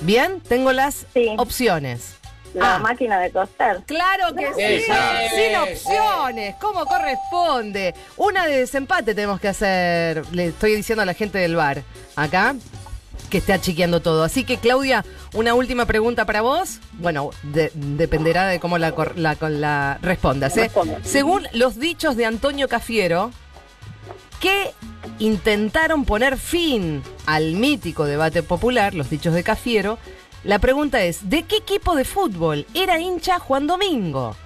Bien, 0.00 0.40
tengo 0.40 0.72
las 0.72 1.06
Sí. 1.14 1.34
opciones. 1.38 2.16
La 2.54 2.76
Ah. 2.76 2.78
máquina 2.78 3.18
de 3.20 3.30
coser. 3.30 3.82
Claro 3.86 4.34
que 4.34 4.46
sí, 4.54 4.84
Esa. 4.84 5.10
sin 5.30 5.56
opciones, 5.56 6.54
como 6.60 6.86
corresponde. 6.86 7.94
Una 8.16 8.46
de 8.46 8.58
desempate 8.60 9.14
tenemos 9.14 9.40
que 9.40 9.48
hacer, 9.48 10.24
le 10.32 10.46
estoy 10.46 10.76
diciendo 10.76 11.02
a 11.02 11.06
la 11.06 11.14
gente 11.14 11.38
del 11.38 11.56
bar, 11.56 11.82
acá, 12.16 12.54
que 13.28 13.38
esté 13.38 13.52
achiqueando 13.54 14.00
todo. 14.00 14.22
Así 14.22 14.44
que, 14.44 14.58
Claudia, 14.58 15.04
una 15.32 15.54
última 15.54 15.86
pregunta 15.86 16.24
para 16.26 16.42
vos. 16.42 16.78
Bueno, 16.92 17.30
de- 17.42 17.72
dependerá 17.74 18.46
de 18.46 18.60
cómo 18.60 18.78
la, 18.78 18.94
la, 19.16 19.36
la 19.50 19.98
respondas. 20.00 20.56
¿eh? 20.56 20.62
Responda. 20.64 20.98
Según 21.02 21.48
los 21.52 21.80
dichos 21.80 22.16
de 22.16 22.26
Antonio 22.26 22.68
Cafiero, 22.68 23.32
que 24.40 24.70
intentaron 25.18 26.04
poner 26.04 26.36
fin 26.36 27.02
al 27.26 27.52
mítico 27.54 28.04
debate 28.04 28.42
popular, 28.42 28.94
los 28.94 29.10
dichos 29.10 29.34
de 29.34 29.42
Cafiero, 29.42 29.98
la 30.44 30.58
pregunta 30.58 31.02
es, 31.02 31.28
¿de 31.30 31.42
qué 31.44 31.56
equipo 31.56 31.94
de 31.94 32.04
fútbol 32.04 32.66
era 32.74 32.98
hincha 33.00 33.38
Juan 33.38 33.66
Domingo? 33.66 34.36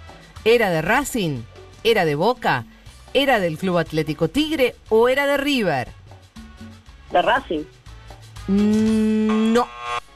¿Era 0.44 0.70
de 0.70 0.80
Racing? 0.82 1.42
¿Era 1.84 2.04
de 2.04 2.14
Boca? 2.14 2.64
¿Era 3.14 3.40
del 3.40 3.58
Club 3.58 3.78
Atlético 3.78 4.28
Tigre 4.28 4.76
o 4.88 5.08
era 5.08 5.26
de 5.26 5.36
River? 5.36 5.88
De 7.10 7.22
Racing. 7.22 7.64
Mm, 8.46 9.52
No. 9.52 9.66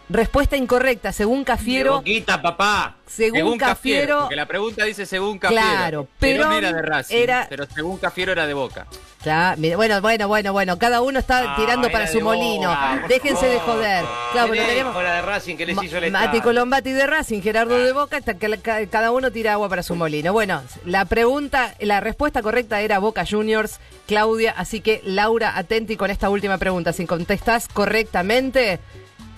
Respuesta 0.08 0.56
incorrecta, 0.56 1.10
según 1.12 1.38
De 1.40 1.44
Cafiero. 1.46 1.94
Boquita, 1.96 2.42
papá. 2.42 2.96
Según, 3.06 3.56
Cafiero, 3.58 4.20
Porque 4.20 4.36
la 4.36 4.46
pregunta 4.46 4.84
dice 4.84 5.04
según 5.06 5.38
Cafiero. 5.38 5.62
Claro, 5.62 6.08
Perón 6.18 6.48
Perón 6.48 6.52
era 6.54 6.72
de 6.72 6.82
Racing, 6.82 7.14
era- 7.16 7.46
pero 7.48 7.66
según 7.66 7.98
Cafiero 7.98 8.32
era 8.32 8.46
de 8.46 8.54
Boca. 8.54 8.86
Claro, 9.22 9.60
bueno, 9.76 10.00
bueno, 10.00 10.28
bueno, 10.28 10.52
bueno, 10.52 10.78
cada 10.78 11.00
uno 11.02 11.18
está 11.18 11.52
Ah, 11.52 11.56
tirando 11.56 11.90
para 11.92 12.06
de 12.06 12.12
su 12.12 12.20
Boca, 12.20 12.36
molino. 12.36 12.76
Déjense 13.08 13.46
de 13.46 13.58
joder. 13.60 14.04
Claro, 14.32 14.48
pero 14.50 14.66
tenemos 14.66 14.94
de 14.96 15.22
Racing 15.22 15.56
que 15.56 15.66
les 15.66 15.76
Ma- 15.76 15.84
hizo 15.84 15.98
el 15.98 16.10
Mati. 16.10 16.40
Colombati 16.40 16.90
de 16.92 17.06
Racing, 17.06 17.40
Gerardo 17.42 17.78
de 17.78 17.92
Boca, 17.92 18.16
hasta 18.16 18.34
que 18.34 18.48
la- 18.48 18.56
ca- 18.56 18.84
cada 18.86 19.12
uno 19.12 19.30
tira 19.30 19.52
agua 19.52 19.68
para 19.68 19.82
su 19.82 19.94
molino. 19.94 20.32
Bueno, 20.32 20.62
la 20.86 21.04
pregunta, 21.04 21.74
la 21.80 22.00
respuesta 22.00 22.42
correcta 22.42 22.80
era 22.80 22.98
Boca 22.98 23.24
Juniors, 23.30 23.78
Claudia, 24.06 24.52
así 24.56 24.80
que 24.80 25.00
Laura, 25.04 25.56
atenti 25.56 25.96
con 25.96 26.10
esta 26.10 26.28
última 26.30 26.56
pregunta. 26.58 26.92
Si 26.94 27.06
contestás 27.06 27.68
correctamente, 27.68 28.80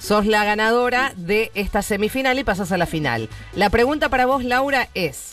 sos 0.05 0.27
la 0.27 0.45
ganadora 0.45 1.15
de 1.17 1.51
esta 1.55 1.81
semifinal 1.81 2.39
y 2.39 2.45
pasas 2.45 2.73
a 2.73 2.77
la 2.77 2.87
final. 2.87 3.31
La 3.55 3.71
pregunta 3.71 4.11
para 4.11 4.27
vos, 4.27 4.45
Laura, 4.45 4.89
es 4.93 5.31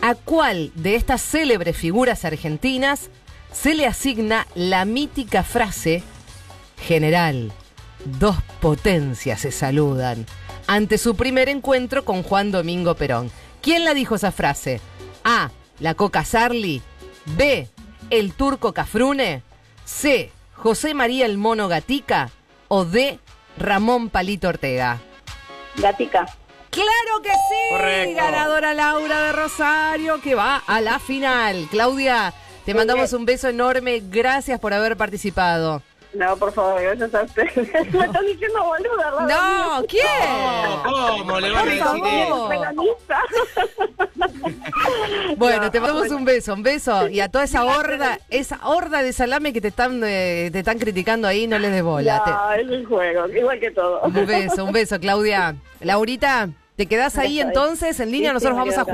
¿a 0.00 0.14
cuál 0.14 0.70
de 0.76 0.94
estas 0.94 1.20
célebres 1.20 1.76
figuras 1.76 2.24
argentinas 2.24 3.10
se 3.52 3.74
le 3.74 3.86
asigna 3.86 4.46
la 4.54 4.84
mítica 4.84 5.42
frase 5.42 6.04
General, 6.86 7.52
dos 8.04 8.36
potencias 8.60 9.40
se 9.40 9.50
saludan 9.50 10.26
ante 10.66 10.98
su 10.98 11.16
primer 11.16 11.48
encuentro 11.48 12.04
con 12.04 12.22
Juan 12.22 12.52
Domingo 12.52 12.94
Perón. 12.94 13.30
¿Quién 13.60 13.84
la 13.84 13.92
dijo 13.92 14.14
esa 14.14 14.30
frase? 14.30 14.80
A. 15.24 15.50
La 15.80 15.94
Coca 15.94 16.24
Sarli. 16.24 16.80
B. 17.36 17.66
El 18.08 18.32
Turco 18.32 18.72
Cafrune. 18.72 19.42
C. 19.84 20.30
José 20.54 20.94
María 20.94 21.26
el 21.26 21.38
Mono 21.38 21.66
Gatica. 21.66 22.30
O 22.68 22.84
D. 22.84 23.18
Ramón 23.60 24.08
Palito 24.08 24.48
Ortega. 24.48 24.98
Gatica. 25.76 26.26
¡Claro 26.70 27.22
que 27.22 27.30
sí! 27.30 27.70
Correcto. 27.70 28.16
Ganadora 28.16 28.74
Laura 28.74 29.20
de 29.26 29.32
Rosario 29.32 30.20
que 30.20 30.34
va 30.34 30.62
a 30.66 30.80
la 30.80 30.98
final. 30.98 31.68
Claudia, 31.70 32.32
te 32.64 32.74
mandamos 32.74 33.12
un 33.12 33.26
beso 33.26 33.48
enorme. 33.48 34.02
Gracias 34.08 34.58
por 34.60 34.72
haber 34.72 34.96
participado. 34.96 35.82
No, 36.12 36.36
por 36.36 36.52
favor, 36.52 36.82
gracias 36.82 37.14
a 37.14 37.22
ustedes. 37.22 37.56
Me 37.56 38.04
están 38.04 38.26
diciendo 38.26 38.64
boluda, 38.64 39.10
¿verdad? 39.12 39.28
No, 39.28 39.82
¿quién? 39.86 40.02
¿Cómo? 40.84 41.18
¿Cómo 41.18 41.40
le 41.40 41.50
van 41.52 41.68
a 41.68 41.70
decir. 41.70 41.92
Bueno, 45.36 45.70
te 45.70 45.80
mandamos 45.80 46.10
un 46.10 46.24
beso, 46.24 46.54
un 46.54 46.62
beso. 46.62 47.08
Y 47.08 47.20
a 47.20 47.28
toda 47.28 47.44
esa 47.44 47.64
horda, 47.64 48.18
esa 48.28 48.58
horda 48.64 49.02
de 49.02 49.12
salame 49.12 49.52
que 49.52 49.60
te 49.60 49.68
están, 49.68 50.00
eh, 50.04 50.50
te 50.52 50.58
están 50.60 50.78
criticando 50.78 51.28
ahí, 51.28 51.46
no 51.46 51.58
les 51.58 51.70
des 51.72 51.82
bola. 51.82 52.22
Te- 52.24 52.30
No, 52.30 52.52
es 52.54 52.68
un 52.80 52.84
juego, 52.88 53.28
igual 53.28 53.60
que 53.60 53.70
todo. 53.70 54.00
Un 54.02 54.26
beso, 54.26 54.64
un 54.64 54.72
beso, 54.72 54.98
Claudia. 55.00 55.54
Laurita, 55.80 56.48
¿te 56.76 56.86
quedás 56.86 57.18
ahí 57.18 57.40
entonces 57.40 58.00
en 58.00 58.10
línea? 58.10 58.30
Sí, 58.30 58.34
Nosotros 58.34 58.58
vamos 58.58 58.76
a 58.78 58.82
acá. 58.82 58.92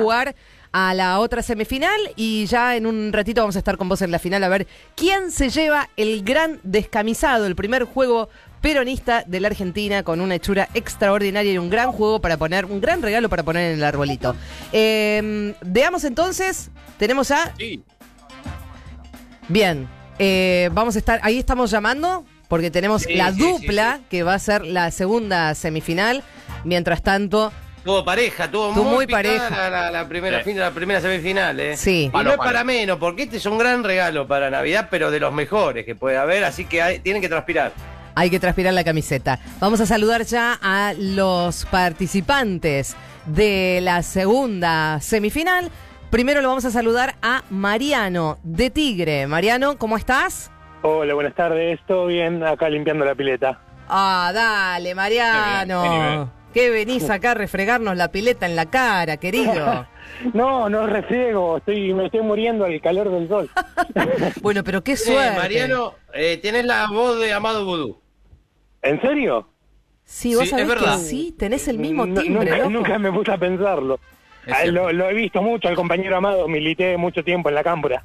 A 0.78 0.92
la 0.92 1.21
otra 1.21 1.40
semifinal 1.42 1.99
y 2.16 2.45
ya 2.45 2.76
en 2.76 2.85
un 2.85 3.11
ratito 3.11 3.40
vamos 3.40 3.56
a 3.56 3.61
estar 3.61 3.78
con 3.78 3.88
vos 3.88 4.02
en 4.02 4.11
la 4.11 4.18
final 4.18 4.45
a 4.45 4.49
ver 4.50 4.66
quién 4.95 5.30
se 5.30 5.49
lleva 5.49 5.88
el 5.97 6.23
gran 6.23 6.61
descamisado, 6.64 7.47
el 7.47 7.56
primer 7.56 7.85
juego 7.85 8.28
peronista 8.61 9.25
de 9.26 9.40
la 9.40 9.49
Argentina 9.49 10.02
con 10.02 10.21
una 10.21 10.35
hechura 10.35 10.68
extraordinaria 10.75 11.50
y 11.50 11.56
un 11.56 11.71
gran 11.71 11.92
juego 11.92 12.21
para 12.21 12.37
poner, 12.37 12.66
un 12.66 12.83
gran 12.83 13.00
regalo 13.00 13.30
para 13.30 13.42
poner 13.42 13.73
en 13.73 13.78
el 13.78 13.85
arbolito. 13.85 14.37
Eh, 14.71 15.54
veamos 15.62 16.04
entonces, 16.04 16.71
tenemos 16.99 17.30
a 17.30 17.54
Sí. 17.56 17.83
Bien, 19.49 19.88
eh, 20.18 20.68
vamos 20.75 20.95
a 20.97 20.99
estar, 20.99 21.21
ahí 21.23 21.38
estamos 21.38 21.71
llamando 21.71 22.26
porque 22.49 22.71
tenemos 22.71 23.04
Sí, 23.04 23.14
la 23.14 23.33
sí, 23.33 23.38
dupla 23.38 24.00
que 24.11 24.25
va 24.25 24.35
a 24.35 24.38
ser 24.38 24.66
la 24.66 24.90
segunda 24.90 25.54
semifinal. 25.54 26.23
Mientras 26.64 27.02
tanto, 27.02 27.50
Tuvo 27.87 28.05
pareja, 28.05 28.50
tuvo, 28.50 28.73
muy 28.73 28.83
muy, 28.85 29.07
picada 29.07 29.23
pareja. 29.23 29.50
La, 29.50 29.71
la- 29.71 29.90
la 29.93 30.09
primera, 30.09 30.38
Sí. 30.38 30.45
fin- 30.50 30.59
la 30.59 30.73
primera 30.73 31.00
semifinal, 31.00 31.59
¿eh? 31.61 31.76
Sí. 31.76 32.07
Y 32.07 32.11
Palo, 32.11 32.25
no 32.25 32.31
es 32.33 32.37
palo. 32.37 32.49
para 32.50 32.64
menos, 32.64 32.99
porque 32.99 33.23
este 33.23 33.37
es 33.38 33.47
un 33.47 33.57
gran 33.59 33.85
regalo 33.85 34.26
para 34.26 34.50
Navidad, 34.50 34.88
pero 34.90 35.11
de 35.12 35.21
los 35.21 35.33
mejores 35.33 35.87
que 35.87 35.95
puede 35.95 36.16
haber, 36.19 36.43
así 36.45 36.64
que 36.64 36.83
hay- 36.83 36.99
tienen 36.99 37.23
que 37.23 37.28
transpirar. 37.28 37.73
hay 38.19 38.28
que 38.31 38.40
transpirar 38.40 38.73
la 38.75 38.83
camiseta. 38.83 39.38
Vamos 39.61 39.81
a 39.81 39.87
saludar 39.87 40.23
ya 40.25 40.59
a 40.61 40.95
los 40.99 41.64
participantes 41.66 42.97
de 43.26 43.78
la 43.83 44.02
segunda 44.02 44.99
semifinal. 45.00 45.71
Primero 46.11 46.40
lo 46.40 46.49
vamos 46.49 46.64
a 46.64 46.71
saludar 46.71 47.14
a 47.23 47.43
Mariano 47.50 48.38
de 48.43 48.71
Tigre. 48.71 49.26
Mariano, 49.26 49.76
¿cómo 49.78 49.97
estás? 49.97 50.50
Hola, 50.83 51.14
buenas 51.14 51.35
tardes. 51.35 51.78
¿Todo 51.87 52.07
bien? 52.07 52.43
Acá 52.43 52.69
limpiando 52.69 53.05
la 53.05 53.14
pileta. 53.14 53.61
Ah, 53.88 54.31
dale, 54.35 54.95
Mariano. 54.95 56.33
Qué 56.57 56.71
bien, 56.71 56.73
qué 56.73 56.87
nivel. 56.87 56.89
¿Qué 56.89 56.93
venís 57.01 57.11
acá 57.11 57.33
a 57.33 57.35
refregarnos 57.35 57.97
la 57.97 58.11
pileta 58.11 58.47
en 58.47 58.57
la 58.57 58.67
cara, 58.67 59.17
querido? 59.19 59.87
No, 60.33 60.71
no 60.71 60.87
refriego. 60.87 61.59
Estoy, 61.59 61.93
me 61.93 62.07
estoy 62.07 62.23
muriendo 62.23 62.65
al 62.65 62.81
calor 62.81 63.11
del 63.11 63.29
sol. 63.29 63.51
Bueno, 64.41 64.65
pero 64.65 64.83
qué 64.83 64.93
Eh, 64.93 64.97
suerte. 64.97 65.37
Mariano, 65.37 65.93
eh, 66.15 66.39
tenés 66.41 66.65
la 66.65 66.87
voz 66.87 67.19
de 67.21 67.33
Amado 67.35 67.67
Vudú. 67.67 68.01
¿En 68.81 68.99
serio? 69.03 69.47
Sí, 70.05 70.35
vos 70.35 70.45
Sí, 70.45 70.51
sabés 70.51 70.63
es 70.63 70.69
verdad. 70.71 70.97
que 70.97 71.03
sí, 71.05 71.35
tenés 71.39 71.69
el 71.69 71.79
mismo 71.79 72.07
No- 72.07 72.23
timbre, 72.23 72.67
nunca, 72.71 72.99
me 72.99 73.13
puse 73.13 73.31
a 73.33 73.37
pensarlo. 73.37 73.99
Ah, 74.49 74.65
lo, 74.67 74.91
lo 74.93 75.11
he 75.11 75.15
visto 75.15 75.43
mucho 75.43 75.69
al 75.69 75.75
compañero 75.75 76.17
Amado. 76.17 76.47
Milité 76.49 76.97
mucho 76.97 77.23
tiempo 77.25 77.49
en 77.51 77.57
la 77.57 77.65
cámpora. 77.65 78.05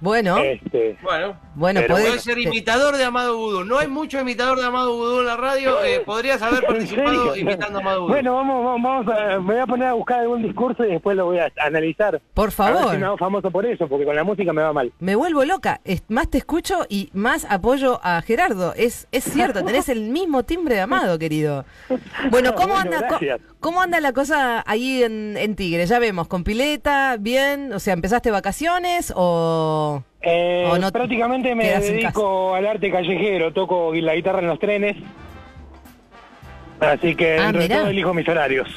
Bueno, 0.00 0.38
Este, 0.38 0.96
Bueno, 1.02 1.36
bueno, 1.54 1.80
podés- 1.82 1.88
puede 1.88 2.18
ser 2.20 2.38
imitador 2.38 2.96
de 2.96 3.04
Amado 3.04 3.36
Vudú. 3.36 3.64
No 3.64 3.78
hay 3.78 3.86
mucho 3.86 4.18
imitador 4.18 4.58
de 4.58 4.64
Amado 4.66 4.94
Vudú 4.96 5.20
en 5.20 5.26
la 5.26 5.36
radio. 5.36 5.82
eh, 5.84 6.00
podrías 6.06 6.40
haber 6.40 6.64
¿En 6.64 6.66
participado 6.68 7.36
imitando 7.36 7.78
a 7.78 7.82
Amado 7.82 8.00
Vudú. 8.02 8.12
Bueno, 8.14 8.34
vamos, 8.34 8.64
vamos, 8.64 9.06
vamos 9.06 9.14
a, 9.18 9.38
me 9.40 9.52
voy 9.54 9.58
a 9.62 9.66
poner 9.66 9.88
a 9.88 9.92
buscar 9.92 10.20
algún 10.20 10.42
discurso 10.42 10.84
y 10.86 10.92
después 10.92 11.16
lo 11.18 11.26
voy 11.26 11.38
a 11.38 11.52
analizar. 11.62 12.18
Por 12.32 12.44
A 12.44 12.46
ver 12.46 12.52
favor. 12.52 12.90
si 12.92 12.96
me 12.98 13.04
hago 13.06 13.18
famoso 13.18 13.50
por 13.50 13.66
eso, 13.66 13.88
porque 13.88 14.06
con 14.06 14.16
la 14.16 14.24
música 14.24 14.52
me 14.54 14.62
va 14.62 14.72
mal. 14.72 14.90
Me 15.00 15.14
vuelvo 15.16 15.44
loca. 15.44 15.80
Es- 15.84 16.02
más 16.08 16.30
te 16.30 16.38
escucho 16.38 16.86
y 16.88 17.10
más 17.12 17.44
apoyo 17.50 18.00
a 18.02 18.22
Gerardo. 18.22 18.72
Es, 18.76 19.06
es 19.12 19.24
cierto, 19.24 19.62
tenés 19.64 19.90
el 19.90 20.08
mismo 20.08 20.44
timbre 20.44 20.76
de 20.76 20.80
amado, 20.80 21.18
querido. 21.18 21.66
Bueno, 22.30 22.54
¿cómo 22.54 22.68
Bueno, 22.74 22.80
anda, 22.94 23.00
gracias. 23.06 23.40
cómo 23.60 23.82
anda 23.82 24.00
la 24.00 24.14
cosa 24.14 24.62
ahí 24.66 25.02
en, 25.02 25.36
en 25.36 25.56
Tigre? 25.56 25.84
Ya 25.84 25.98
vemos, 25.98 26.26
con 26.26 26.42
pileta, 26.42 27.16
bien. 27.20 27.72
O 27.74 27.80
sea, 27.80 27.92
¿empezaste 27.92 28.30
vacaciones 28.30 29.12
o...? 29.14 29.89
Eh, 30.22 30.68
¿O 30.70 30.76
no 30.78 30.92
prácticamente 30.92 31.54
me 31.54 31.66
dedico 31.80 32.54
al 32.54 32.66
arte 32.66 32.90
callejero, 32.90 33.52
toco 33.52 33.92
la 33.94 34.14
guitarra 34.14 34.40
en 34.40 34.48
los 34.48 34.58
trenes. 34.58 34.96
Así 36.80 37.14
que 37.14 37.38
Ah, 37.38 37.44
dentro 37.52 37.62
de 37.62 37.68
todo 37.68 37.88
elijo 37.88 38.14
mis 38.14 38.28
horarios. 38.28 38.68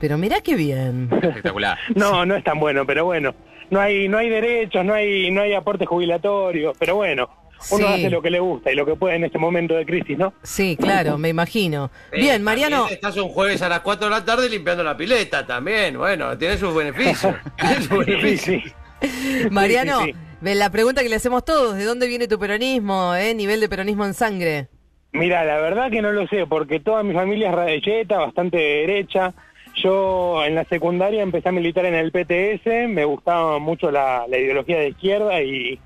Pero 0.00 0.16
mirá 0.18 0.40
qué 0.40 0.54
bien. 0.56 1.08
Espectacular. 1.12 1.78
No, 1.94 2.24
no 2.26 2.34
es 2.36 2.44
tan 2.44 2.58
bueno, 2.58 2.86
pero 2.86 3.04
bueno. 3.04 3.34
No 3.70 3.80
hay, 3.80 4.08
no 4.08 4.18
hay 4.18 4.28
derechos, 4.28 4.84
no 4.84 4.94
hay, 4.94 5.30
no 5.30 5.42
hay 5.42 5.52
aporte 5.54 5.86
jubilatorio, 5.86 6.72
pero 6.78 6.96
bueno, 6.96 7.28
uno 7.70 7.86
Sí. 7.86 7.92
hace 7.92 8.10
lo 8.10 8.20
que 8.20 8.30
le 8.30 8.40
gusta 8.40 8.72
y 8.72 8.74
lo 8.74 8.84
que 8.84 8.96
puede 8.96 9.14
en 9.14 9.22
este 9.24 9.38
momento 9.38 9.74
de 9.74 9.86
crisis, 9.86 10.18
¿no? 10.18 10.32
Sí, 10.42 10.76
claro, 10.80 11.18
me 11.18 11.28
imagino. 11.28 11.88
Eh, 12.10 12.20
Bien, 12.20 12.42
Mariano. 12.42 12.88
Estás 12.88 13.16
un 13.16 13.28
jueves 13.28 13.62
a 13.62 13.68
las 13.68 13.80
4 13.80 14.06
de 14.06 14.10
la 14.10 14.24
tarde 14.24 14.48
limpiando 14.48 14.82
la 14.82 14.96
pileta 14.96 15.46
también. 15.46 15.96
Bueno, 15.98 16.36
tiene 16.36 16.56
sus 16.56 16.74
beneficios. 16.74 17.32
Tiene 17.60 17.82
sus 17.82 17.98
beneficios. 18.06 18.62
sí. 19.00 19.48
Mariano, 19.50 20.00
sí, 20.00 20.12
sí. 20.12 20.18
La 20.42 20.70
pregunta 20.70 21.02
que 21.02 21.08
le 21.08 21.16
hacemos 21.16 21.44
todos, 21.44 21.76
¿de 21.76 21.84
dónde 21.84 22.06
viene 22.06 22.28
tu 22.28 22.38
peronismo, 22.38 23.14
eh? 23.14 23.34
Nivel 23.34 23.60
de 23.60 23.68
peronismo 23.68 24.04
en 24.04 24.14
sangre. 24.14 24.68
Mira, 25.12 25.44
la 25.44 25.60
verdad 25.60 25.90
que 25.90 26.02
no 26.02 26.12
lo 26.12 26.26
sé, 26.28 26.46
porque 26.46 26.80
toda 26.80 27.02
mi 27.02 27.12
familia 27.14 27.48
es 27.50 27.54
radecheta, 27.54 28.18
bastante 28.18 28.56
derecha. 28.56 29.34
Yo 29.76 30.44
en 30.44 30.54
la 30.54 30.64
secundaria 30.64 31.22
empecé 31.22 31.48
a 31.48 31.52
militar 31.52 31.84
en 31.84 31.94
el 31.94 32.12
PTS, 32.12 32.88
me 32.88 33.04
gustaba 33.04 33.58
mucho 33.58 33.90
la, 33.90 34.26
la 34.28 34.38
ideología 34.38 34.78
de 34.78 34.88
izquierda 34.88 35.42
y, 35.42 35.80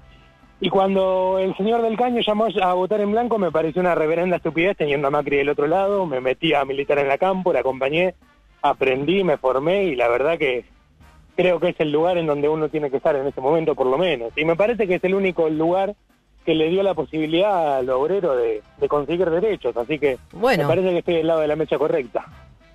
y 0.61 0.69
cuando 0.69 1.39
el 1.39 1.55
señor 1.57 1.83
del 1.83 1.97
Caño 1.97 2.21
llamó 2.21 2.47
a 2.63 2.73
votar 2.73 3.01
en 3.01 3.13
blanco 3.13 3.39
me 3.39 3.53
pareció 3.53 3.81
una 3.81 3.95
reverenda 3.95 4.37
estupidez 4.37 4.77
teniendo 4.77 5.09
a 5.09 5.11
Macri 5.11 5.37
del 5.37 5.51
otro 5.51 5.67
lado, 5.67 6.07
me 6.07 6.21
metí 6.21 6.55
a 6.55 6.65
militar 6.65 6.99
en 6.99 7.09
la 7.09 7.19
campo, 7.19 7.53
la 7.53 7.61
acompañé, 7.61 8.15
aprendí, 8.63 9.23
me 9.23 9.37
formé 9.37 9.85
y 9.85 9.97
la 9.97 10.09
verdad 10.09 10.39
que 10.39 10.65
creo 11.37 11.61
que 11.61 11.71
es 11.71 11.77
el 11.81 11.91
lugar 11.93 12.19
en 12.19 12.27
donde 12.27 12.49
uno 12.49 12.69
tiene 12.69 12.91
que 12.91 12.97
estar 12.99 13.15
en 13.17 13.27
ese 13.27 13.41
momento 13.41 13.75
por 13.75 13.87
lo 13.87 13.99
menos. 13.99 14.33
Y 14.37 14.45
me 14.45 14.57
parece 14.57 14.87
que 14.87 14.97
es 14.97 15.05
el 15.05 15.15
único 15.15 15.49
lugar 15.49 15.95
que 16.45 16.55
le 16.55 16.69
dio 16.69 16.83
la 16.83 16.95
posibilidad 16.95 17.77
al 17.79 17.89
obrero 17.91 18.37
de, 18.37 18.63
de 18.79 18.89
conseguir 18.89 19.29
derechos, 19.31 19.77
así 19.77 19.99
que 19.99 20.19
Bueno. 20.33 20.65
me 20.65 20.69
parece 20.69 20.91
que 20.91 20.99
estoy 20.99 21.15
del 21.15 21.27
lado 21.27 21.41
de 21.41 21.49
la 21.49 21.57
mecha 21.57 21.79
correcta. 21.79 22.25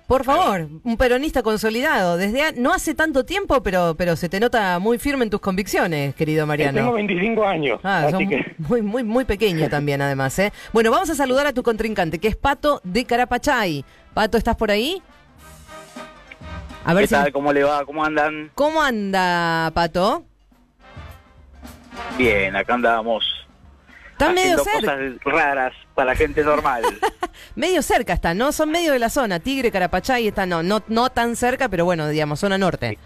Por 0.08 0.24
favor, 0.24 0.66
un 0.82 0.96
peronista 0.96 1.40
consolidado. 1.44 2.16
Desde 2.16 2.42
a- 2.42 2.50
no 2.56 2.72
hace 2.74 2.96
tanto 2.96 3.24
tiempo, 3.24 3.62
pero, 3.62 3.94
pero 3.96 4.16
se 4.16 4.28
te 4.28 4.40
nota 4.40 4.80
muy 4.80 4.98
firme 4.98 5.22
en 5.22 5.30
tus 5.30 5.38
convicciones, 5.40 6.16
querido 6.16 6.38
Tengo 6.40 6.46
Mariano. 6.48 6.92
25 6.94 7.44
años, 7.44 7.78
Ah, 7.84 8.00
así 8.06 8.10
son 8.14 8.28
que 8.28 8.44
muy, 8.58 8.82
muy, 8.82 9.04
muy 9.04 9.24
pequeño 9.24 9.68
también, 9.68 10.02
además. 10.02 10.36
¿eh? 10.40 10.52
Bueno, 10.72 10.90
vamos 10.90 11.10
a 11.10 11.14
saludar 11.14 11.46
a 11.46 11.52
tu 11.52 11.62
contrincante, 11.62 12.18
que 12.18 12.26
es 12.26 12.34
Pato 12.34 12.80
de 12.82 13.04
Carapachay. 13.04 13.84
Pato, 14.12 14.36
¿estás 14.36 14.56
por 14.56 14.72
ahí? 14.72 15.00
A 16.84 16.94
ver 16.94 17.04
¿Qué 17.04 17.08
si. 17.08 17.14
tal? 17.14 17.32
¿Cómo 17.32 17.52
le 17.52 17.62
va? 17.64 17.84
¿Cómo 17.84 18.04
andan? 18.04 18.50
¿Cómo 18.54 18.82
anda, 18.82 19.70
Pato? 19.74 20.24
Bien, 22.16 22.54
acá 22.56 22.74
andamos 22.74 23.24
Está 24.12 24.30
medio 24.32 24.58
cerca. 24.58 24.80
cosas 24.96 25.00
raras 25.24 25.74
para 25.94 26.14
gente 26.14 26.42
normal. 26.44 26.82
Medio 27.54 27.80
cerca 27.82 28.12
está, 28.12 28.34
¿no? 28.34 28.52
Son 28.52 28.70
medio 28.70 28.92
de 28.92 28.98
la 28.98 29.08
zona. 29.08 29.40
Tigre, 29.40 29.70
Carapachay 29.70 30.28
está, 30.28 30.44
no, 30.46 30.62
no, 30.62 30.82
no 30.88 31.10
tan 31.10 31.36
cerca, 31.36 31.68
pero 31.70 31.84
bueno, 31.86 32.06
digamos, 32.08 32.38
zona 32.40 32.58
norte. 32.58 32.98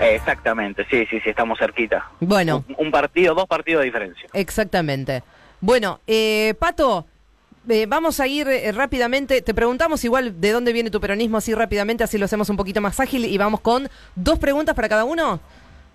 Eh, 0.00 0.14
Exactamente, 0.16 0.84
sí, 0.90 1.06
sí, 1.08 1.20
sí, 1.20 1.30
estamos 1.30 1.58
cerquita. 1.58 2.10
Bueno, 2.20 2.64
Un, 2.68 2.86
un 2.86 2.90
partido, 2.90 3.34
dos 3.34 3.46
partidos 3.46 3.80
de 3.80 3.86
diferencia. 3.86 4.28
exactamente. 4.32 5.22
Bueno, 5.60 6.00
eh, 6.08 6.54
Pato, 6.58 7.06
eh, 7.68 7.86
vamos 7.86 8.20
a 8.20 8.26
ir 8.26 8.48
eh, 8.48 8.72
rápidamente. 8.72 9.42
Te 9.42 9.54
preguntamos 9.54 10.04
igual 10.04 10.40
de 10.40 10.50
dónde 10.52 10.72
viene 10.72 10.90
tu 10.90 11.00
peronismo 11.00 11.38
así 11.38 11.54
rápidamente, 11.54 12.04
así 12.04 12.18
lo 12.18 12.24
hacemos 12.24 12.48
un 12.50 12.56
poquito 12.56 12.80
más 12.80 12.98
ágil 13.00 13.24
y 13.24 13.38
vamos 13.38 13.60
con 13.60 13.88
dos 14.14 14.38
preguntas 14.38 14.74
para 14.74 14.88
cada 14.88 15.04
uno. 15.04 15.40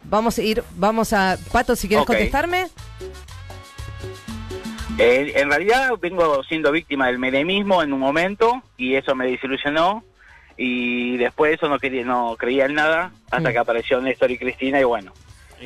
Vamos 0.04 0.38
a 0.38 0.42
ir, 0.42 0.64
vamos 0.76 1.12
a... 1.14 1.38
Pato, 1.52 1.76
si 1.76 1.88
quieres 1.88 2.06
contestarme. 2.06 2.68
Eh, 4.98 5.34
en 5.36 5.50
realidad 5.50 5.92
vengo 6.02 6.44
siendo 6.44 6.72
víctima 6.72 7.08
del 7.08 7.20
menemismo 7.20 7.84
en 7.84 7.94
un 7.94 8.00
momento 8.00 8.64
y 8.78 8.96
eso 8.96 9.14
me 9.14 9.28
desilusionó 9.28 10.04
y 10.56 11.18
después 11.18 11.52
de 11.52 11.56
eso 11.56 11.70
no 11.70 11.78
quería, 11.78 12.04
no 12.04 12.36
creía 12.38 12.66
en 12.66 12.74
nada 12.74 13.12
hasta 13.30 13.50
Mm. 13.50 13.54
que 13.54 13.58
apareció 13.60 14.02
Néstor 14.02 14.32
y 14.32 14.40
Cristina 14.40 14.80
y 14.80 14.86
bueno, 14.86 15.14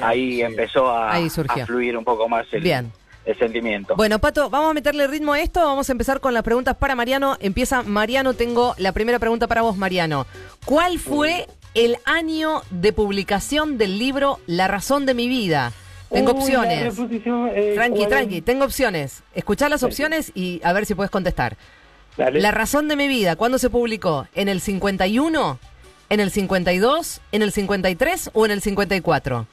ahí 0.01 0.37
sí. 0.37 0.41
empezó 0.41 0.89
a, 0.89 1.13
Ahí 1.13 1.29
a 1.47 1.65
fluir 1.65 1.95
un 1.95 2.03
poco 2.03 2.27
más 2.27 2.45
el, 2.51 2.61
Bien. 2.61 2.91
El 3.25 3.37
sentimiento. 3.37 3.95
Bueno, 3.95 4.19
Pato, 4.19 4.49
vamos 4.49 4.71
a 4.71 4.73
meterle 4.73 5.07
ritmo 5.07 5.33
a 5.33 5.39
esto. 5.39 5.59
Vamos 5.63 5.89
a 5.89 5.91
empezar 5.91 6.19
con 6.19 6.33
las 6.33 6.43
preguntas 6.43 6.75
para 6.75 6.95
Mariano. 6.95 7.37
Empieza 7.39 7.83
Mariano. 7.83 8.33
Tengo 8.33 8.73
la 8.77 8.91
primera 8.91 9.19
pregunta 9.19 9.47
para 9.47 9.61
vos, 9.61 9.77
Mariano. 9.77 10.25
¿Cuál 10.65 10.99
fue 10.99 11.47
el 11.73 11.97
año 12.05 12.61
de 12.71 12.93
publicación 12.93 13.77
del 13.77 13.99
libro 13.99 14.39
La 14.47 14.67
razón 14.67 15.05
de 15.05 15.13
mi 15.13 15.27
vida? 15.27 15.71
Tengo 16.09 16.33
Uy, 16.33 16.39
opciones. 16.39 16.97
eh, 16.99 17.71
Tranqui, 17.75 18.05
tranqui. 18.07 18.41
Tengo 18.41 18.65
opciones. 18.65 19.23
Escuchá 19.33 19.69
las 19.69 19.83
opciones 19.83 20.31
y 20.35 20.59
a 20.63 20.73
ver 20.73 20.85
si 20.85 20.95
puedes 20.95 21.11
contestar. 21.11 21.55
Dale. 22.17 22.41
La 22.41 22.51
razón 22.51 22.89
de 22.89 22.97
mi 22.97 23.07
vida, 23.07 23.37
¿cuándo 23.37 23.57
se 23.57 23.69
publicó? 23.69 24.27
¿En 24.35 24.49
el 24.49 24.59
51? 24.59 25.59
¿En 26.09 26.19
el 26.19 26.29
52? 26.31 27.21
¿En 27.31 27.41
el 27.41 27.53
53 27.53 28.31
o 28.33 28.45
en 28.45 28.51
el 28.51 28.61
54? 28.61 29.47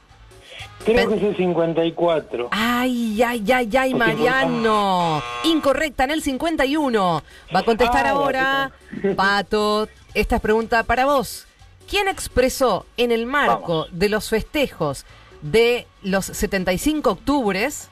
Creo 0.93 1.09
que 1.09 1.15
es 1.17 1.23
el 1.23 1.37
54. 1.37 2.49
Ay, 2.51 3.23
ay, 3.23 3.45
ay, 3.53 3.77
ay, 3.77 3.95
Mariano. 3.95 5.23
Incorrecta, 5.45 6.05
en 6.05 6.11
el 6.13 6.23
51. 6.23 7.23
Va 7.55 7.61
a 7.61 7.63
contestar 7.63 8.07
Ah, 8.07 8.11
ahora, 8.11 8.73
Pato. 9.17 9.89
Esta 10.15 10.37
es 10.37 10.43
pregunta 10.43 10.83
para 10.85 11.05
vos. 11.07 11.47
¿Quién 11.89 12.09
expresó 12.09 12.87
en 12.97 13.13
el 13.13 13.27
marco 13.27 13.81
Vamos. 13.81 13.89
de 13.93 14.09
los 14.09 14.29
festejos 14.29 15.05
de 15.43 15.87
los 16.03 16.25
75 16.27 17.11
octubres? 17.11 17.89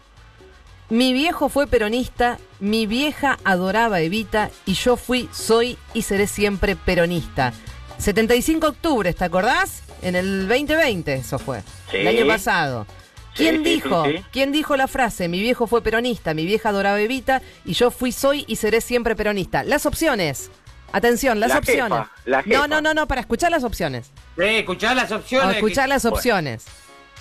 Mi 0.89 1.13
viejo 1.13 1.49
fue 1.49 1.67
peronista, 1.67 2.39
mi 2.61 2.87
vieja 2.87 3.39
adoraba 3.45 4.01
Evita 4.01 4.51
y 4.67 4.75
yo 4.75 4.97
fui, 4.97 5.29
soy 5.33 5.77
y 5.95 6.03
seré 6.03 6.27
siempre 6.29 6.77
peronista. 6.77 7.53
75 7.99 8.69
octubre, 8.69 9.13
¿te 9.13 9.25
acordás? 9.25 9.83
En 10.03 10.15
el 10.17 10.47
2020 10.49 11.15
eso 11.15 11.39
fue, 11.39 11.63
Sí. 11.91 11.99
el 11.99 12.09
año 12.09 12.27
pasado. 12.27 12.87
¿Quién 13.35 13.57
Sí, 13.59 13.65
sí, 13.65 13.71
dijo? 13.75 14.05
sí, 14.07 14.17
sí. 14.19 14.25
¿Quién 14.33 14.53
dijo 14.53 14.77
la 14.77 14.87
frase? 14.89 15.29
Mi 15.29 15.41
viejo 15.41 15.67
fue 15.67 15.83
peronista, 15.83 16.33
mi 16.33 16.47
vieja 16.47 16.71
adoraba 16.71 17.01
Evita 17.01 17.43
y 17.65 17.75
yo 17.75 17.91
fui, 17.91 18.11
soy 18.13 18.45
y 18.49 18.57
seré 18.57 18.81
siempre 18.81 19.15
peronista. 19.15 19.63
Las 19.63 19.85
opciones. 19.87 20.51
Atención, 20.93 21.41
las 21.41 21.51
La 21.51 21.59
opciones. 21.59 21.99
jefa, 21.99 22.11
la 22.25 22.39
no, 22.39 22.43
jefa. 22.45 22.69
no, 22.69 22.81
no, 22.81 22.95
no, 22.95 23.07
para 23.09 23.21
escuchar 23.21 23.51
las 23.51 23.65
opciones. 23.65 24.11
Eh, 24.39 24.61
escuchá 24.61 24.95
las 24.95 25.13
opciones. 25.13 25.43
Vamos 25.43 25.55
a 25.55 25.59
escuchar 25.59 25.85
que- 25.85 25.89
las 25.91 26.05
opciones. 26.07 26.65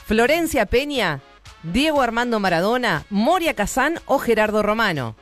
Florencia 0.06 0.66
Peña, 0.68 1.20
Diego 1.64 2.02
Armando 2.02 2.40
Maradona, 2.40 3.06
Moria 3.10 3.54
Kazán 3.56 4.00
o 4.06 4.20
Gerardo 4.20 4.62
Romano. 4.64 5.16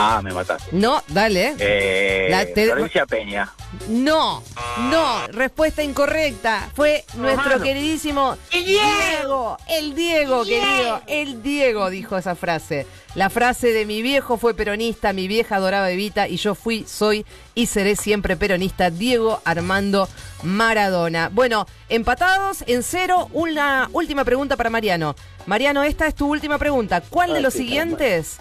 Ah, 0.00 0.20
me 0.22 0.32
mataste. 0.32 0.68
No, 0.72 1.02
dale. 1.08 1.54
Eh, 1.58 2.28
La 2.30 2.46
te- 2.46 2.66
Florencia 2.66 3.04
Peña. 3.06 3.52
No, 3.88 4.42
no, 4.90 5.26
respuesta 5.28 5.82
incorrecta. 5.82 6.70
Fue 6.74 7.04
nuestro 7.14 7.60
queridísimo 7.60 8.36
Diego. 8.52 9.56
El 9.68 9.94
Diego, 9.94 10.44
querido. 10.44 11.02
El 11.06 11.42
Diego 11.42 11.90
dijo 11.90 12.16
esa 12.16 12.34
frase. 12.36 12.86
La 13.14 13.28
frase 13.30 13.72
de 13.72 13.84
mi 13.86 14.00
viejo 14.02 14.36
fue 14.38 14.54
peronista, 14.54 15.12
mi 15.12 15.26
vieja 15.26 15.56
adoraba 15.56 15.90
Evita 15.90 16.28
y 16.28 16.36
yo 16.36 16.54
fui, 16.54 16.84
soy 16.86 17.26
y 17.54 17.66
seré 17.66 17.96
siempre 17.96 18.36
peronista. 18.36 18.90
Diego 18.90 19.40
Armando 19.44 20.08
Maradona. 20.44 21.28
Bueno, 21.32 21.66
empatados 21.88 22.62
en 22.66 22.82
cero. 22.82 23.28
Una 23.32 23.88
última 23.92 24.24
pregunta 24.24 24.56
para 24.56 24.70
Mariano. 24.70 25.16
Mariano, 25.46 25.82
esta 25.82 26.06
es 26.06 26.14
tu 26.14 26.28
última 26.28 26.58
pregunta. 26.58 27.00
¿Cuál 27.00 27.30
de 27.30 27.36
Ay, 27.38 27.42
los 27.42 27.54
siguientes? 27.54 28.38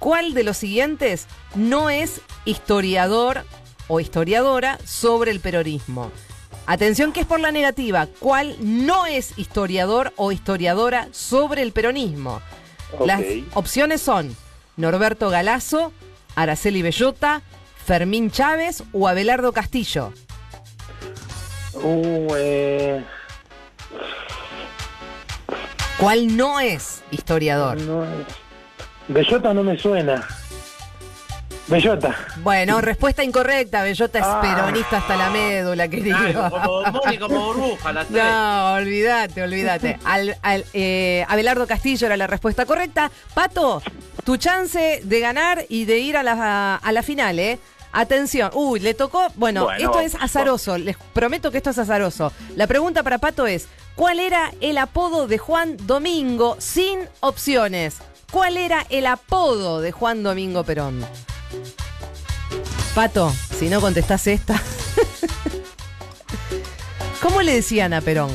¿Cuál 0.00 0.32
de 0.32 0.44
los 0.44 0.56
siguientes 0.56 1.28
no 1.54 1.90
es 1.90 2.22
historiador 2.46 3.44
o 3.86 4.00
historiadora 4.00 4.78
sobre 4.86 5.30
el 5.30 5.40
peronismo? 5.40 6.10
Atención 6.66 7.12
que 7.12 7.20
es 7.20 7.26
por 7.26 7.38
la 7.38 7.52
negativa. 7.52 8.08
¿Cuál 8.18 8.56
no 8.60 9.04
es 9.04 9.38
historiador 9.38 10.14
o 10.16 10.32
historiadora 10.32 11.08
sobre 11.12 11.60
el 11.60 11.72
peronismo? 11.72 12.40
Las 13.04 13.20
opciones 13.52 14.00
son 14.00 14.34
Norberto 14.78 15.28
Galazo, 15.28 15.92
Araceli 16.34 16.80
Bellota, 16.80 17.42
Fermín 17.84 18.30
Chávez 18.30 18.82
o 18.92 19.06
Abelardo 19.06 19.52
Castillo. 19.52 20.14
Uh, 21.74 22.34
eh, 22.36 23.04
¿Cuál 25.98 26.34
no 26.38 26.58
es 26.58 27.02
historiador? 27.10 27.78
no, 27.82 28.06
Bellota 29.12 29.52
no 29.52 29.62
me 29.64 29.76
suena. 29.78 30.26
Bellota. 31.66 32.14
Bueno, 32.38 32.80
respuesta 32.80 33.22
incorrecta. 33.22 33.82
Bellota 33.82 34.18
es 34.18 34.24
Ah. 34.26 34.40
peronista 34.40 34.98
hasta 34.98 35.16
la 35.16 35.30
médula, 35.30 35.88
querido. 35.88 36.16
Claro, 36.18 36.50
como 36.50 36.82
Mónica, 36.92 37.26
como 37.28 37.46
burbuja, 37.46 37.92
las 37.92 38.06
tres. 38.08 38.24
No, 38.24 38.72
olvídate, 38.74 39.42
olvídate. 39.42 39.98
Al, 40.04 40.36
al, 40.42 40.64
eh, 40.72 41.24
Abelardo 41.28 41.66
Castillo 41.68 42.06
era 42.06 42.16
la 42.16 42.26
respuesta 42.26 42.66
correcta. 42.66 43.10
Pato, 43.34 43.82
tu 44.24 44.36
chance 44.36 45.00
de 45.04 45.20
ganar 45.20 45.64
y 45.68 45.84
de 45.84 45.98
ir 45.98 46.16
a 46.16 46.22
la, 46.24 46.76
a 46.76 46.92
la 46.92 47.02
final, 47.04 47.38
¿eh? 47.38 47.58
Atención. 47.92 48.50
Uy, 48.54 48.78
le 48.80 48.94
tocó. 48.94 49.28
Bueno, 49.36 49.64
Bueno, 49.64 49.84
esto 49.84 50.00
es 50.00 50.14
azaroso. 50.20 50.78
Les 50.78 50.96
prometo 51.12 51.50
que 51.50 51.56
esto 51.58 51.70
es 51.70 51.78
azaroso. 51.78 52.32
La 52.56 52.66
pregunta 52.68 53.02
para 53.04 53.18
Pato 53.18 53.46
es: 53.48 53.68
¿Cuál 53.96 54.18
era 54.20 54.52
el 54.60 54.78
apodo 54.78 55.26
de 55.28 55.38
Juan 55.38 55.76
Domingo 55.86 56.56
sin 56.60 57.00
opciones? 57.20 57.98
¿Cuál 58.30 58.56
era 58.56 58.86
el 58.90 59.06
apodo 59.06 59.80
de 59.80 59.92
Juan 59.92 60.22
Domingo 60.22 60.64
Perón? 60.64 61.04
Pato, 62.94 63.32
si 63.58 63.68
no 63.68 63.80
contestás 63.80 64.26
esta. 64.26 64.54
¿Cómo 67.22 67.42
le 67.42 67.54
decían 67.54 67.92
a 67.92 68.00
Perón? 68.00 68.30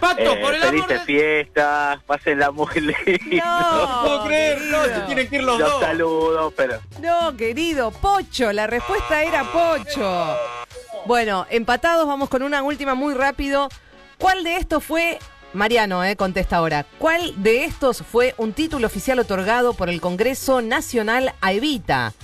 Pato, 0.00 0.20
Eh, 0.20 0.38
por 0.42 0.54
el 0.54 0.62
amor 0.64 0.86
de... 0.88 0.98
fiestas, 1.00 2.02
pásenla 2.04 2.50
muy 2.50 2.66
lindo. 2.74 2.92
No, 3.44 4.02
puedo 4.02 4.24
creer, 4.24 4.60
no, 4.62 4.82
querido. 4.82 5.00
se 5.00 5.06
tienen 5.06 5.28
que 5.28 5.36
ir 5.36 5.42
los 5.44 5.58
Los 5.58 5.70
dos. 5.70 5.80
saludos, 5.80 6.52
pero 6.56 6.80
No, 7.00 7.36
querido, 7.36 7.90
Pocho, 7.92 8.52
la 8.52 8.66
respuesta 8.66 9.22
era 9.22 9.44
Pocho. 9.44 10.36
Bueno, 11.06 11.46
empatados, 11.50 12.06
vamos 12.06 12.28
con 12.28 12.42
una 12.42 12.62
última 12.62 12.94
muy 12.94 13.14
rápido. 13.14 13.68
¿Cuál 14.18 14.44
de 14.44 14.56
estos 14.56 14.84
fue, 14.84 15.18
Mariano, 15.54 16.02
eh, 16.02 16.16
contesta 16.16 16.56
ahora, 16.56 16.86
cuál 16.98 17.42
de 17.42 17.64
estos 17.64 18.02
fue 18.02 18.34
un 18.38 18.54
título 18.54 18.86
oficial 18.86 19.18
otorgado 19.18 19.74
por 19.74 19.90
el 19.90 20.00
Congreso 20.00 20.62
Nacional 20.62 21.34
a 21.40 21.52
Evita? 21.52 22.14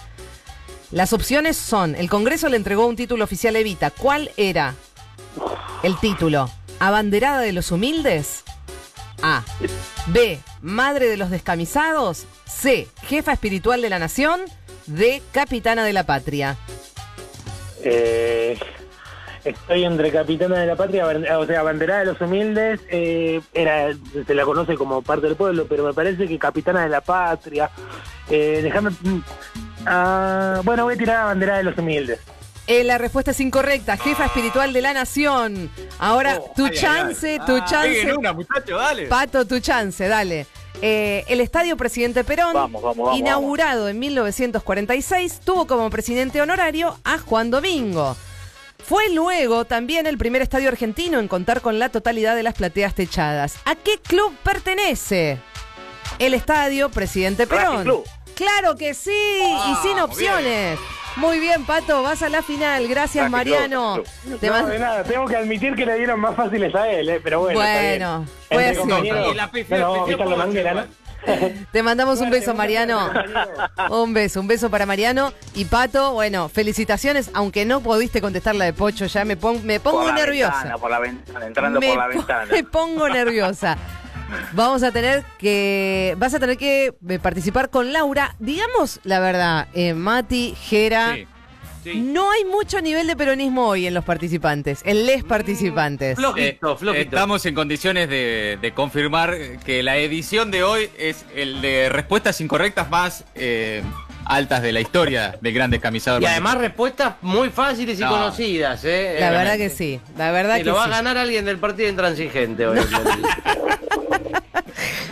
Las 0.91 1.13
opciones 1.13 1.57
son, 1.59 1.95
el 1.95 2.09
Congreso 2.09 2.49
le 2.49 2.57
entregó 2.57 2.87
un 2.87 2.97
título 2.97 3.25
oficial 3.25 3.55
a 3.57 3.59
Evita. 3.59 3.91
¿Cuál 3.91 4.31
era 4.39 4.75
el 5.83 5.99
título? 6.01 6.51
¿Abanderada 6.79 7.41
de 7.41 7.53
los 7.53 7.71
humildes? 7.71 8.45
A. 9.21 9.45
B. 10.07 10.39
Madre 10.63 11.09
de 11.09 11.19
los 11.19 11.31
descamisados. 11.31 12.25
C. 12.47 12.89
Jefa 13.03 13.33
espiritual 13.33 13.83
de 13.83 13.91
la 13.91 13.99
nación. 13.99 14.41
D. 14.87 15.23
Capitana 15.33 15.85
de 15.85 15.93
la 15.93 16.05
patria. 16.05 16.57
Eh, 17.83 18.59
estoy 19.51 19.85
entre 19.85 20.11
Capitana 20.11 20.59
de 20.61 20.67
la 20.67 20.77
Patria, 20.77 21.07
o 21.39 21.47
sea, 21.47 21.63
Banderada 21.63 22.01
de 22.01 22.07
los 22.07 22.21
Humildes, 22.21 22.81
eh, 22.91 23.41
era, 23.55 23.89
se 24.27 24.35
la 24.35 24.45
conoce 24.45 24.75
como 24.77 25.03
parte 25.03 25.27
del 25.27 25.37
pueblo, 25.37 25.67
pero 25.69 25.85
me 25.85 25.93
parece 25.95 26.27
que 26.27 26.39
Capitana 26.39 26.83
de 26.83 26.89
la 26.89 27.01
Patria. 27.01 27.71
Eh, 28.31 28.61
déjame. 28.63 28.91
ah, 29.87 30.61
bueno, 30.65 30.85
voy 30.85 30.95
a 30.95 30.99
tirar 30.99 31.17
a 31.17 31.25
Banderada 31.27 31.59
de 31.59 31.65
los 31.65 31.79
Humildes. 31.79 32.21
Eh, 32.67 32.85
la 32.85 32.99
respuesta 32.99 33.31
es 33.31 33.41
incorrecta. 33.41 33.97
Jefa 33.97 34.27
espiritual 34.27 34.73
de 34.75 34.83
la 34.83 34.93
nación. 34.93 35.71
Ahora, 35.99 36.39
Oh, 36.39 36.53
tu 36.55 36.67
ay, 36.67 36.71
ay, 36.75 36.79
chance, 36.79 37.39
ay. 37.41 37.47
tu 37.47 37.57
Ah, 37.57 37.65
chance. 37.67 38.15
una, 38.15 38.33
muchacho, 38.35 38.77
dale. 38.77 39.07
Pato, 39.07 39.47
tu 39.47 39.59
chance, 39.61 40.07
dale. 40.07 40.47
Eh, 40.83 41.25
el 41.29 41.41
Estadio 41.41 41.77
Presidente 41.77 42.23
Perón, 42.25 42.53
Vamos, 42.53 42.81
vamos, 42.83 42.97
vamos, 42.99 43.19
inaugurado 43.19 43.89
en 43.89 43.99
1946, 43.99 45.41
tuvo 45.45 45.67
como 45.67 45.89
presidente 45.91 46.41
honorario 46.43 46.97
a 47.05 47.19
Juan 47.19 47.51
Domingo. 47.51 48.17
Fue 48.85 49.11
luego 49.13 49.65
también 49.65 50.07
el 50.07 50.17
primer 50.17 50.43
estadio 50.43 50.69
argentino 50.69 51.19
en 51.19 51.29
contar 51.29 51.61
con 51.61 51.79
la 51.79 51.89
totalidad 51.89 52.37
de 52.37 52.43
las 52.43 52.55
plateas 52.55 52.95
techadas. 52.95 53.57
¿A 53.65 53.75
qué 53.75 53.99
club 53.99 54.35
pertenece? 54.43 55.39
El 56.19 56.35
Estadio 56.35 56.89
Presidente 56.89 57.47
Perón. 57.47 57.83
Club. 57.83 58.05
Claro 58.35 58.77
que 58.77 58.95
sí, 58.95 59.11
y 59.11 59.75
sin 59.83 59.97
Vamos, 59.97 60.11
opciones. 60.11 60.79
Muy 61.17 61.41
bien, 61.41 61.67
Pato, 61.67 62.03
vas 62.03 62.23
a 62.23 62.29
la 62.29 62.43
final. 62.43 62.87
Gracias, 62.87 63.25
Racing 63.25 63.33
Mariano. 63.33 63.95
Club, 63.95 64.39
Te 64.39 64.47
no, 64.49 64.67
de 64.67 64.79
nada, 64.79 65.03
tengo 65.03 65.27
que 65.27 65.37
admitir 65.37 65.75
que 65.75 65.85
le 65.85 65.97
dieron 65.97 66.21
más 66.21 66.37
fáciles 66.37 66.73
a 66.75 66.89
él, 66.89 67.09
eh, 67.09 67.21
pero 67.23 67.41
bueno. 67.41 67.61
está 67.61 67.81
bien. 67.81 67.99
Bueno, 67.99 68.29
fue 70.07 70.17
Te 71.73 71.83
mandamos 71.83 72.21
un 72.21 72.31
beso, 72.31 72.55
Mariano. 72.55 73.11
Un 73.91 74.15
beso, 74.15 74.41
un 74.41 74.47
beso 74.47 74.71
para 74.71 74.87
Mariano. 74.87 75.33
Y 75.55 75.65
Pato, 75.67 76.13
bueno, 76.15 76.49
felicitaciones, 76.49 77.31
aunque 77.35 77.65
no 77.65 77.81
pudiste 77.81 78.21
contestar 78.21 78.55
la 78.55 78.65
de 78.67 78.73
Pocho, 78.73 79.07
ya 79.07 79.25
me, 79.25 79.37
pon- 79.37 79.65
me 79.65 79.81
pongo 79.81 79.99
por 79.99 80.07
la 80.07 80.15
nerviosa. 80.15 80.53
ventana, 80.55 80.79
por 80.79 80.91
la 80.91 80.99
ventana, 81.01 81.47
entrando 81.47 81.81
me, 81.81 81.89
por 81.89 81.99
la 81.99 82.07
ventana. 82.07 82.45
me 82.53 82.65
pongo 82.65 83.09
nerviosa. 83.09 83.77
Vamos 84.53 84.83
a 84.83 84.93
tener 84.93 85.25
que. 85.39 86.15
Vas 86.19 86.35
a 86.35 86.39
tener 86.39 86.59
que 86.59 86.95
eh, 87.09 87.19
participar 87.19 87.71
con 87.71 87.93
Laura. 87.93 88.35
Digamos 88.39 89.01
la 89.05 89.21
verdad, 89.21 89.69
eh, 89.73 89.95
Mati, 89.95 90.55
Jera. 90.55 91.15
Sí. 91.15 91.27
Sí. 91.93 92.01
No 92.01 92.31
hay 92.31 92.45
mucho 92.45 92.81
nivel 92.81 93.07
de 93.07 93.17
peronismo 93.17 93.67
hoy 93.69 93.87
en 93.87 93.95
los 93.95 94.05
participantes, 94.05 94.81
en 94.85 95.07
les 95.07 95.25
participantes. 95.25 96.17
Flojito, 96.17 96.73
Eh, 96.73 96.77
flojito. 96.79 96.93
Estamos 96.93 97.47
en 97.47 97.55
condiciones 97.55 98.09
de, 98.09 98.59
de 98.61 98.73
confirmar 98.73 99.35
que 99.65 99.83
la 99.83 99.97
edición 99.97 100.51
de 100.51 100.63
hoy 100.65 100.91
es 100.99 101.25
el 101.35 101.61
de 101.63 101.89
respuestas 101.89 102.41
incorrectas 102.41 102.91
más 102.91 103.25
eh, 103.35 103.83
altas 104.27 104.61
de 104.63 104.73
la 104.73 104.81
historia 104.81 105.39
de 105.41 105.53
grandes 105.53 105.81
camisados. 105.81 106.21
Y 106.21 106.27
además 106.27 106.59
respuestas 106.59 107.15
muy 107.23 107.49
fáciles 107.49 107.99
y 107.99 108.03
No. 108.03 108.11
conocidas, 108.11 108.85
¿eh? 108.85 109.17
La 109.19 109.31
verdad 109.31 109.57
que 109.57 109.71
sí, 109.71 110.01
la 110.19 110.31
verdad 110.33 110.57
Sí, 110.57 110.61
que 110.65 110.69
lo 110.69 110.75
va 110.75 110.85
sí. 110.85 110.91
a 110.91 110.97
ganar 110.97 111.17
alguien 111.17 111.45
del 111.47 111.59
partido 111.59 111.89
intransigente 111.89 112.67
hoy. 112.67 112.79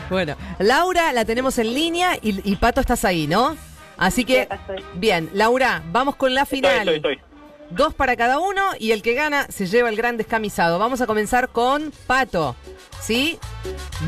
Bueno, 0.09 0.37
Laura 0.61 1.13
la 1.13 1.25
tenemos 1.25 1.59
en 1.59 1.75
línea 1.75 2.17
y, 2.23 2.49
y 2.49 2.57
Pato 2.57 2.81
estás 2.81 3.05
ahí, 3.05 3.27
¿no? 3.27 3.57
Así 3.97 4.25
que, 4.25 4.49
bien, 4.95 5.31
Laura, 5.33 5.83
vamos 5.91 6.17
con 6.17 6.35
la 6.35 6.47
final. 6.47 6.79
Estoy, 6.81 6.97
estoy, 6.97 7.13
estoy. 7.15 7.37
Dos 7.71 7.95
para 7.95 8.15
cada 8.15 8.39
uno 8.39 8.63
y 8.79 8.93
el 8.93 9.03
que 9.03 9.15
gana 9.15 9.47
se 9.49 9.67
lleva 9.67 9.89
el 9.89 9.97
gran 9.97 10.17
descamisado. 10.17 10.79
Vamos 10.79 11.01
a 11.01 11.07
comenzar 11.07 11.49
con 11.49 11.93
Pato. 12.07 12.55
¿Sí? 13.01 13.39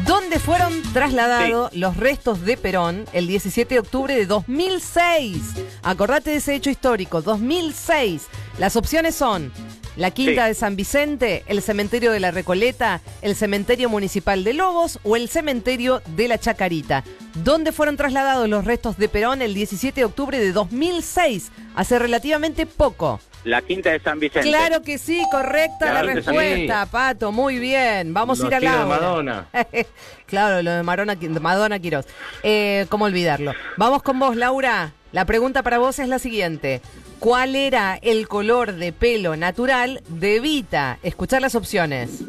¿Dónde 0.06 0.38
fueron 0.38 0.80
trasladados 0.92 1.74
los 1.74 1.96
restos 1.96 2.44
de 2.44 2.56
Perón 2.56 3.04
el 3.12 3.26
17 3.26 3.74
de 3.74 3.80
octubre 3.80 4.14
de 4.14 4.26
2006? 4.26 5.54
Acordate 5.82 6.30
de 6.30 6.36
ese 6.36 6.54
hecho 6.54 6.70
histórico, 6.70 7.20
2006. 7.20 8.28
Las 8.58 8.76
opciones 8.76 9.16
son 9.16 9.52
la 9.98 10.12
Quinta 10.12 10.44
Sí. 10.44 10.48
de 10.48 10.54
San 10.54 10.76
Vicente, 10.76 11.42
el 11.48 11.60
Cementerio 11.60 12.12
de 12.12 12.20
la 12.20 12.30
Recoleta, 12.30 13.02
el 13.20 13.34
Cementerio 13.36 13.88
Municipal 13.90 14.44
de 14.44 14.54
Lobos 14.54 15.00
o 15.02 15.16
el 15.16 15.28
Cementerio 15.28 16.00
de 16.16 16.28
la 16.28 16.38
Chacarita. 16.38 17.04
¿Dónde 17.44 17.72
fueron 17.72 17.96
trasladados 17.96 18.48
los 18.48 18.64
restos 18.64 18.96
de 18.96 19.08
Perón 19.08 19.42
el 19.42 19.54
17 19.54 20.00
de 20.00 20.04
octubre 20.04 20.38
de 20.38 20.52
2006? 20.52 21.50
Hace 21.74 21.98
relativamente 21.98 22.64
poco. 22.64 23.20
La 23.44 23.60
quinta 23.62 23.90
de 23.90 24.00
San 24.00 24.18
Vicente. 24.20 24.48
Claro 24.48 24.82
que 24.82 24.98
sí, 24.98 25.22
correcta 25.30 25.90
Claro 25.90 26.06
la 26.06 26.12
sí. 26.12 26.16
respuesta, 26.20 26.86
Pato, 26.86 27.32
muy 27.32 27.58
bien. 27.58 28.14
Vamos 28.14 28.42
a 28.42 28.46
ir 28.46 28.54
a 28.54 28.60
Laura. 28.60 28.86
Madonna. 28.86 29.46
claro, 30.26 30.62
lo 30.62 30.70
de 30.72 30.82
Marona, 30.82 31.14
de 31.16 31.28
Madonna 31.40 31.78
Quiroz. 31.78 32.06
Eh, 32.42 32.86
¿Cómo 32.88 33.04
olvidarlo? 33.06 33.52
Vamos 33.76 34.02
con 34.02 34.18
vos, 34.18 34.36
Laura. 34.36 34.92
La 35.12 35.24
pregunta 35.24 35.62
para 35.62 35.78
vos 35.78 35.98
es 35.98 36.08
la 36.08 36.18
siguiente. 36.18 36.82
¿Cuál 37.18 37.56
era 37.56 37.98
el 38.00 38.28
color 38.28 38.74
de 38.74 38.92
pelo 38.92 39.36
natural 39.36 40.02
de 40.08 40.40
Vita? 40.40 40.98
Escuchar 41.02 41.42
las 41.42 41.54
opciones. 41.54 42.22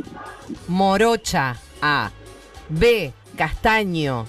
morocha. 0.68 1.58
A. 1.82 2.12
B. 2.70 3.14
Castaño. 3.38 4.26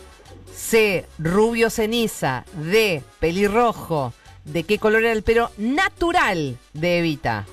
C. 0.54 1.06
Rubio 1.18 1.70
ceniza. 1.70 2.44
D. 2.52 3.02
Pelirrojo. 3.18 4.12
¿De 4.44 4.64
qué 4.64 4.78
color 4.78 5.02
era 5.02 5.12
el 5.12 5.22
pelo 5.22 5.50
natural 5.56 6.58
de 6.72 6.98
Evita? 6.98 7.46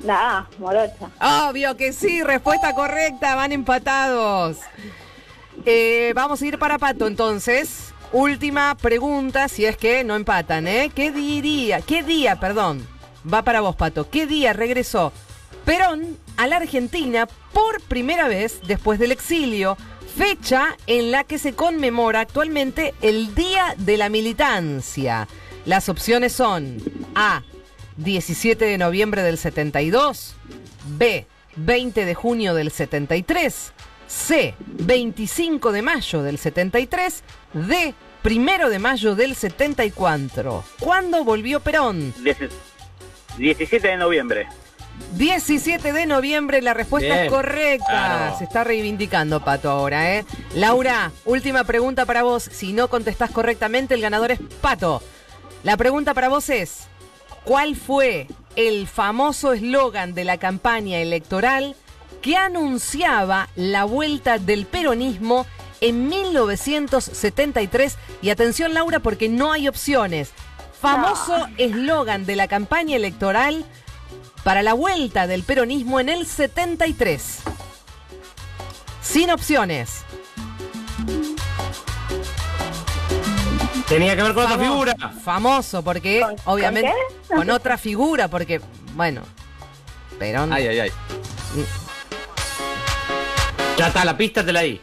La 0.00 0.38
A, 0.38 0.48
morocha. 0.58 1.10
Obvio 1.48 1.76
que 1.76 1.92
sí, 1.92 2.22
respuesta 2.22 2.74
correcta, 2.74 3.34
van 3.34 3.52
empatados. 3.52 4.58
Eh, 5.64 6.12
vamos 6.14 6.42
a 6.42 6.46
ir 6.46 6.58
para 6.58 6.78
Pato 6.78 7.06
entonces. 7.06 7.93
Última 8.16 8.76
pregunta, 8.76 9.48
si 9.48 9.64
es 9.64 9.76
que 9.76 10.04
no 10.04 10.14
empatan, 10.14 10.68
¿eh? 10.68 10.92
¿Qué 10.94 11.10
diría? 11.10 11.80
¿Qué 11.80 12.04
día, 12.04 12.38
perdón? 12.38 12.86
Va 13.26 13.42
para 13.42 13.60
vos, 13.60 13.74
Pato. 13.74 14.08
¿Qué 14.08 14.24
día 14.24 14.52
regresó 14.52 15.12
Perón 15.64 16.16
a 16.36 16.46
la 16.46 16.58
Argentina 16.58 17.26
por 17.52 17.80
primera 17.82 18.28
vez 18.28 18.60
después 18.68 19.00
del 19.00 19.10
exilio? 19.10 19.76
Fecha 20.16 20.76
en 20.86 21.10
la 21.10 21.24
que 21.24 21.40
se 21.40 21.54
conmemora 21.54 22.20
actualmente 22.20 22.94
el 23.02 23.34
Día 23.34 23.74
de 23.78 23.96
la 23.96 24.08
Militancia. 24.08 25.26
Las 25.64 25.88
opciones 25.88 26.34
son 26.34 26.76
A. 27.16 27.42
17 27.96 28.64
de 28.64 28.78
noviembre 28.78 29.24
del 29.24 29.38
72, 29.38 30.36
B. 30.96 31.26
20 31.56 32.04
de 32.04 32.14
junio 32.14 32.54
del 32.54 32.70
73, 32.70 33.72
C. 34.06 34.54
25 34.60 35.72
de 35.72 35.82
mayo 35.82 36.22
del 36.22 36.38
73, 36.38 37.24
D. 37.54 37.94
Primero 38.24 38.70
de 38.70 38.78
mayo 38.78 39.14
del 39.14 39.34
74. 39.34 40.64
¿Cuándo 40.80 41.24
volvió 41.24 41.60
Perón? 41.60 42.14
17 43.36 43.86
de 43.86 43.96
noviembre. 43.98 44.48
17 45.12 45.92
de 45.92 46.06
noviembre, 46.06 46.62
la 46.62 46.72
respuesta 46.72 47.12
Bien, 47.12 47.26
es 47.26 47.30
correcta. 47.30 47.84
claro. 47.86 48.38
Se 48.38 48.44
está 48.44 48.64
reivindicando, 48.64 49.44
Pato, 49.44 49.68
ahora, 49.68 50.16
¿eh? 50.16 50.24
Laura, 50.54 51.12
última 51.26 51.64
pregunta 51.64 52.06
para 52.06 52.22
vos. 52.22 52.44
Si 52.44 52.72
no 52.72 52.88
contestás 52.88 53.30
correctamente, 53.30 53.92
el 53.92 54.00
ganador 54.00 54.30
es 54.30 54.40
Pato. 54.62 55.02
La 55.62 55.76
pregunta 55.76 56.14
para 56.14 56.30
vos 56.30 56.48
es, 56.48 56.88
¿cuál 57.44 57.76
fue 57.76 58.26
el 58.56 58.86
famoso 58.86 59.52
eslogan 59.52 60.14
de 60.14 60.24
la 60.24 60.38
campaña 60.38 60.96
electoral 60.96 61.76
que 62.22 62.38
anunciaba 62.38 63.50
la 63.54 63.84
vuelta 63.84 64.38
del 64.38 64.64
peronismo 64.64 65.44
en 65.88 66.08
1973? 66.08 67.96
Y 68.22 68.30
atención, 68.30 68.74
Laura, 68.74 69.00
porque 69.00 69.28
no 69.28 69.52
hay 69.52 69.68
opciones. 69.68 70.30
Famoso 70.80 71.46
eslogan 71.58 72.26
de 72.26 72.36
la 72.36 72.48
campaña 72.48 72.96
electoral 72.96 73.64
para 74.42 74.62
la 74.62 74.74
vuelta 74.74 75.26
del 75.26 75.42
peronismo 75.42 76.00
en 76.00 76.08
el 76.08 76.26
73. 76.26 77.38
Sin 79.02 79.30
opciones. 79.30 80.02
Tenía 83.88 84.16
que 84.16 84.22
ver 84.22 84.34
con 84.34 84.44
otra 84.44 84.58
figura. 84.58 84.94
Famoso, 85.22 85.82
porque 85.82 86.20
¿Con- 86.20 86.36
obviamente 86.46 86.92
con 87.28 87.50
otra 87.50 87.76
figura, 87.78 88.28
porque, 88.28 88.60
bueno, 88.94 89.22
Perón. 90.18 90.52
Ay, 90.52 90.66
ay, 90.68 90.80
ay. 90.80 90.90
Ya 93.76 93.88
está, 93.88 94.04
la 94.04 94.16
pista 94.16 94.44
te 94.44 94.52
la 94.52 94.60
di. 94.62 94.80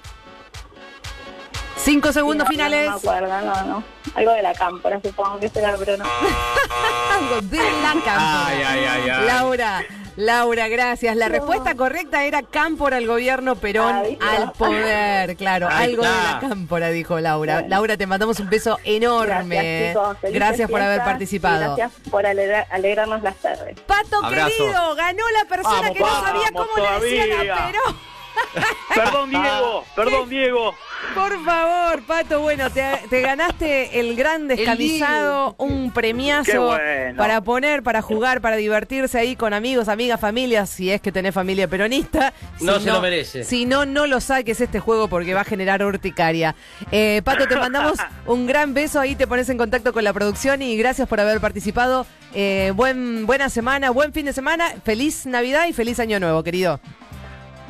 Cinco 1.83 2.11
segundos 2.13 2.45
No, 2.45 2.51
finales. 2.51 2.85
No, 2.85 2.91
me 2.91 2.97
acuerdo, 2.97 3.41
no, 3.41 3.63
no. 3.63 3.83
Algo 4.15 4.31
de 4.33 4.41
la 4.43 4.53
cámpora, 4.53 4.99
supongo 5.03 5.39
que 5.39 5.49
será, 5.49 5.75
pero 5.77 5.97
no. 5.97 6.05
Algo 7.13 7.41
de 7.41 7.57
la 7.57 7.93
cámpora. 7.93 8.47
Ay, 8.47 8.61
ay, 8.67 8.85
ay, 8.85 9.09
ay. 9.09 9.25
Laura, 9.25 9.83
Laura, 10.15 10.67
gracias. 10.67 11.15
La 11.15 11.27
No. 11.27 11.33
respuesta 11.33 11.75
correcta 11.75 12.23
era 12.25 12.43
cámpora 12.43 12.97
al 12.97 13.07
gobierno, 13.07 13.55
Perón 13.55 14.03
Ah, 14.21 14.35
al 14.37 14.51
poder. 14.51 15.35
Claro, 15.37 15.67
Ahí 15.71 15.91
algo 15.91 16.03
de 16.03 16.09
la 16.09 16.39
cámpora, 16.39 16.89
dijo 16.89 17.19
Laura. 17.19 17.53
Bueno. 17.55 17.69
Laura, 17.69 17.97
te 17.97 18.05
mandamos 18.05 18.39
un 18.39 18.49
beso 18.49 18.77
enorme. 18.83 19.93
Gracias, 19.93 20.33
Gracias 20.33 20.69
por 20.69 20.81
haber 20.81 21.03
participado. 21.03 21.75
Gracias 21.75 21.91
por 22.11 22.25
alegra- 22.25 22.67
alegrarnos 22.69 23.23
las 23.23 23.35
tardes. 23.37 23.79
Pato 23.81 24.23
Abrazo. 24.23 24.49
querido, 24.49 24.95
ganó 24.95 25.23
la 25.31 25.45
persona 25.49 25.77
Vamos, 25.81 25.91
que 25.93 25.99
no 25.99 26.05
vamos, 26.05 26.25
sabía 26.27 26.51
cómo 26.51 26.69
le 26.75 27.05
decían 27.05 27.29
todavía. 27.29 27.55
a 27.55 27.67
Perón. 27.71 27.97
Perdón, 28.95 29.29
Diego. 29.29 29.85
Perdón, 29.95 30.29
Diego. 30.29 30.75
Por 31.13 31.43
favor, 31.43 32.01
Pato, 32.03 32.41
bueno, 32.41 32.69
te, 32.69 32.83
te 33.09 33.21
ganaste 33.21 33.99
el 33.99 34.15
gran 34.15 34.47
descamisado, 34.47 35.55
un 35.57 35.91
premiazo 35.91 36.67
bueno. 36.67 37.17
para 37.17 37.41
poner, 37.41 37.83
para 37.83 38.01
jugar, 38.01 38.39
para 38.39 38.55
divertirse 38.55 39.17
ahí 39.17 39.35
con 39.35 39.53
amigos, 39.53 39.89
amigas, 39.89 40.19
familias, 40.19 40.69
si 40.69 40.89
es 40.89 41.01
que 41.01 41.11
tenés 41.11 41.33
familia 41.33 41.67
peronista. 41.67 42.33
Si 42.57 42.65
No 42.65 42.79
se 42.79 42.87
lo 42.87 43.01
merece. 43.01 43.43
Si 43.43 43.65
no, 43.65 43.85
no 43.85 44.07
lo 44.07 44.21
saques 44.21 44.61
este 44.61 44.79
juego 44.79 45.09
porque 45.09 45.33
va 45.33 45.41
a 45.41 45.45
generar 45.45 45.83
urticaria. 45.83 46.55
Eh, 46.91 47.21
Pato, 47.25 47.47
te 47.47 47.57
mandamos 47.57 47.97
un 48.25 48.47
gran 48.47 48.73
beso, 48.73 48.99
ahí 48.99 49.15
te 49.15 49.27
pones 49.27 49.49
en 49.49 49.57
contacto 49.57 49.91
con 49.91 50.03
la 50.03 50.13
producción 50.13 50.61
y 50.61 50.77
gracias 50.77 51.07
por 51.07 51.19
haber 51.19 51.41
participado. 51.41 52.05
Eh, 52.33 52.71
buen, 52.75 53.25
buena 53.25 53.49
semana, 53.49 53.89
buen 53.89 54.13
fin 54.13 54.25
de 54.25 54.33
semana, 54.33 54.73
feliz 54.85 55.25
Navidad 55.25 55.67
y 55.67 55.73
feliz 55.73 55.99
Año 55.99 56.19
Nuevo, 56.19 56.41
querido. 56.43 56.79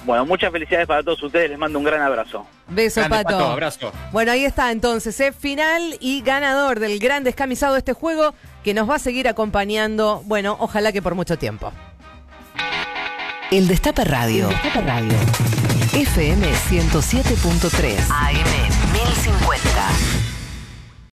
Bueno, 0.05 0.25
muchas 0.25 0.51
felicidades 0.51 0.87
para 0.87 1.03
todos 1.03 1.21
ustedes. 1.21 1.49
Les 1.49 1.59
mando 1.59 1.77
un 1.79 1.85
gran 1.85 2.01
abrazo. 2.01 2.45
Beso, 2.67 3.01
Grande, 3.01 3.23
Pato. 3.23 3.37
Pato, 3.37 3.51
abrazo. 3.51 3.91
Bueno, 4.11 4.31
ahí 4.31 4.45
está 4.45 4.71
entonces, 4.71 5.19
¿eh? 5.19 5.31
final 5.31 5.97
y 5.99 6.21
ganador 6.21 6.79
del 6.79 6.99
gran 6.99 7.23
descamisado 7.23 7.73
de 7.73 7.79
este 7.79 7.93
juego 7.93 8.33
que 8.63 8.73
nos 8.73 8.89
va 8.89 8.95
a 8.95 8.99
seguir 8.99 9.27
acompañando, 9.27 10.21
bueno, 10.25 10.57
ojalá 10.59 10.91
que 10.91 11.01
por 11.01 11.15
mucho 11.15 11.37
tiempo. 11.37 11.71
El 13.51 13.67
Destape 13.67 14.05
Radio. 14.05 14.49
FM 15.93 16.47
107.3. 16.47 17.97
AM 18.09 19.70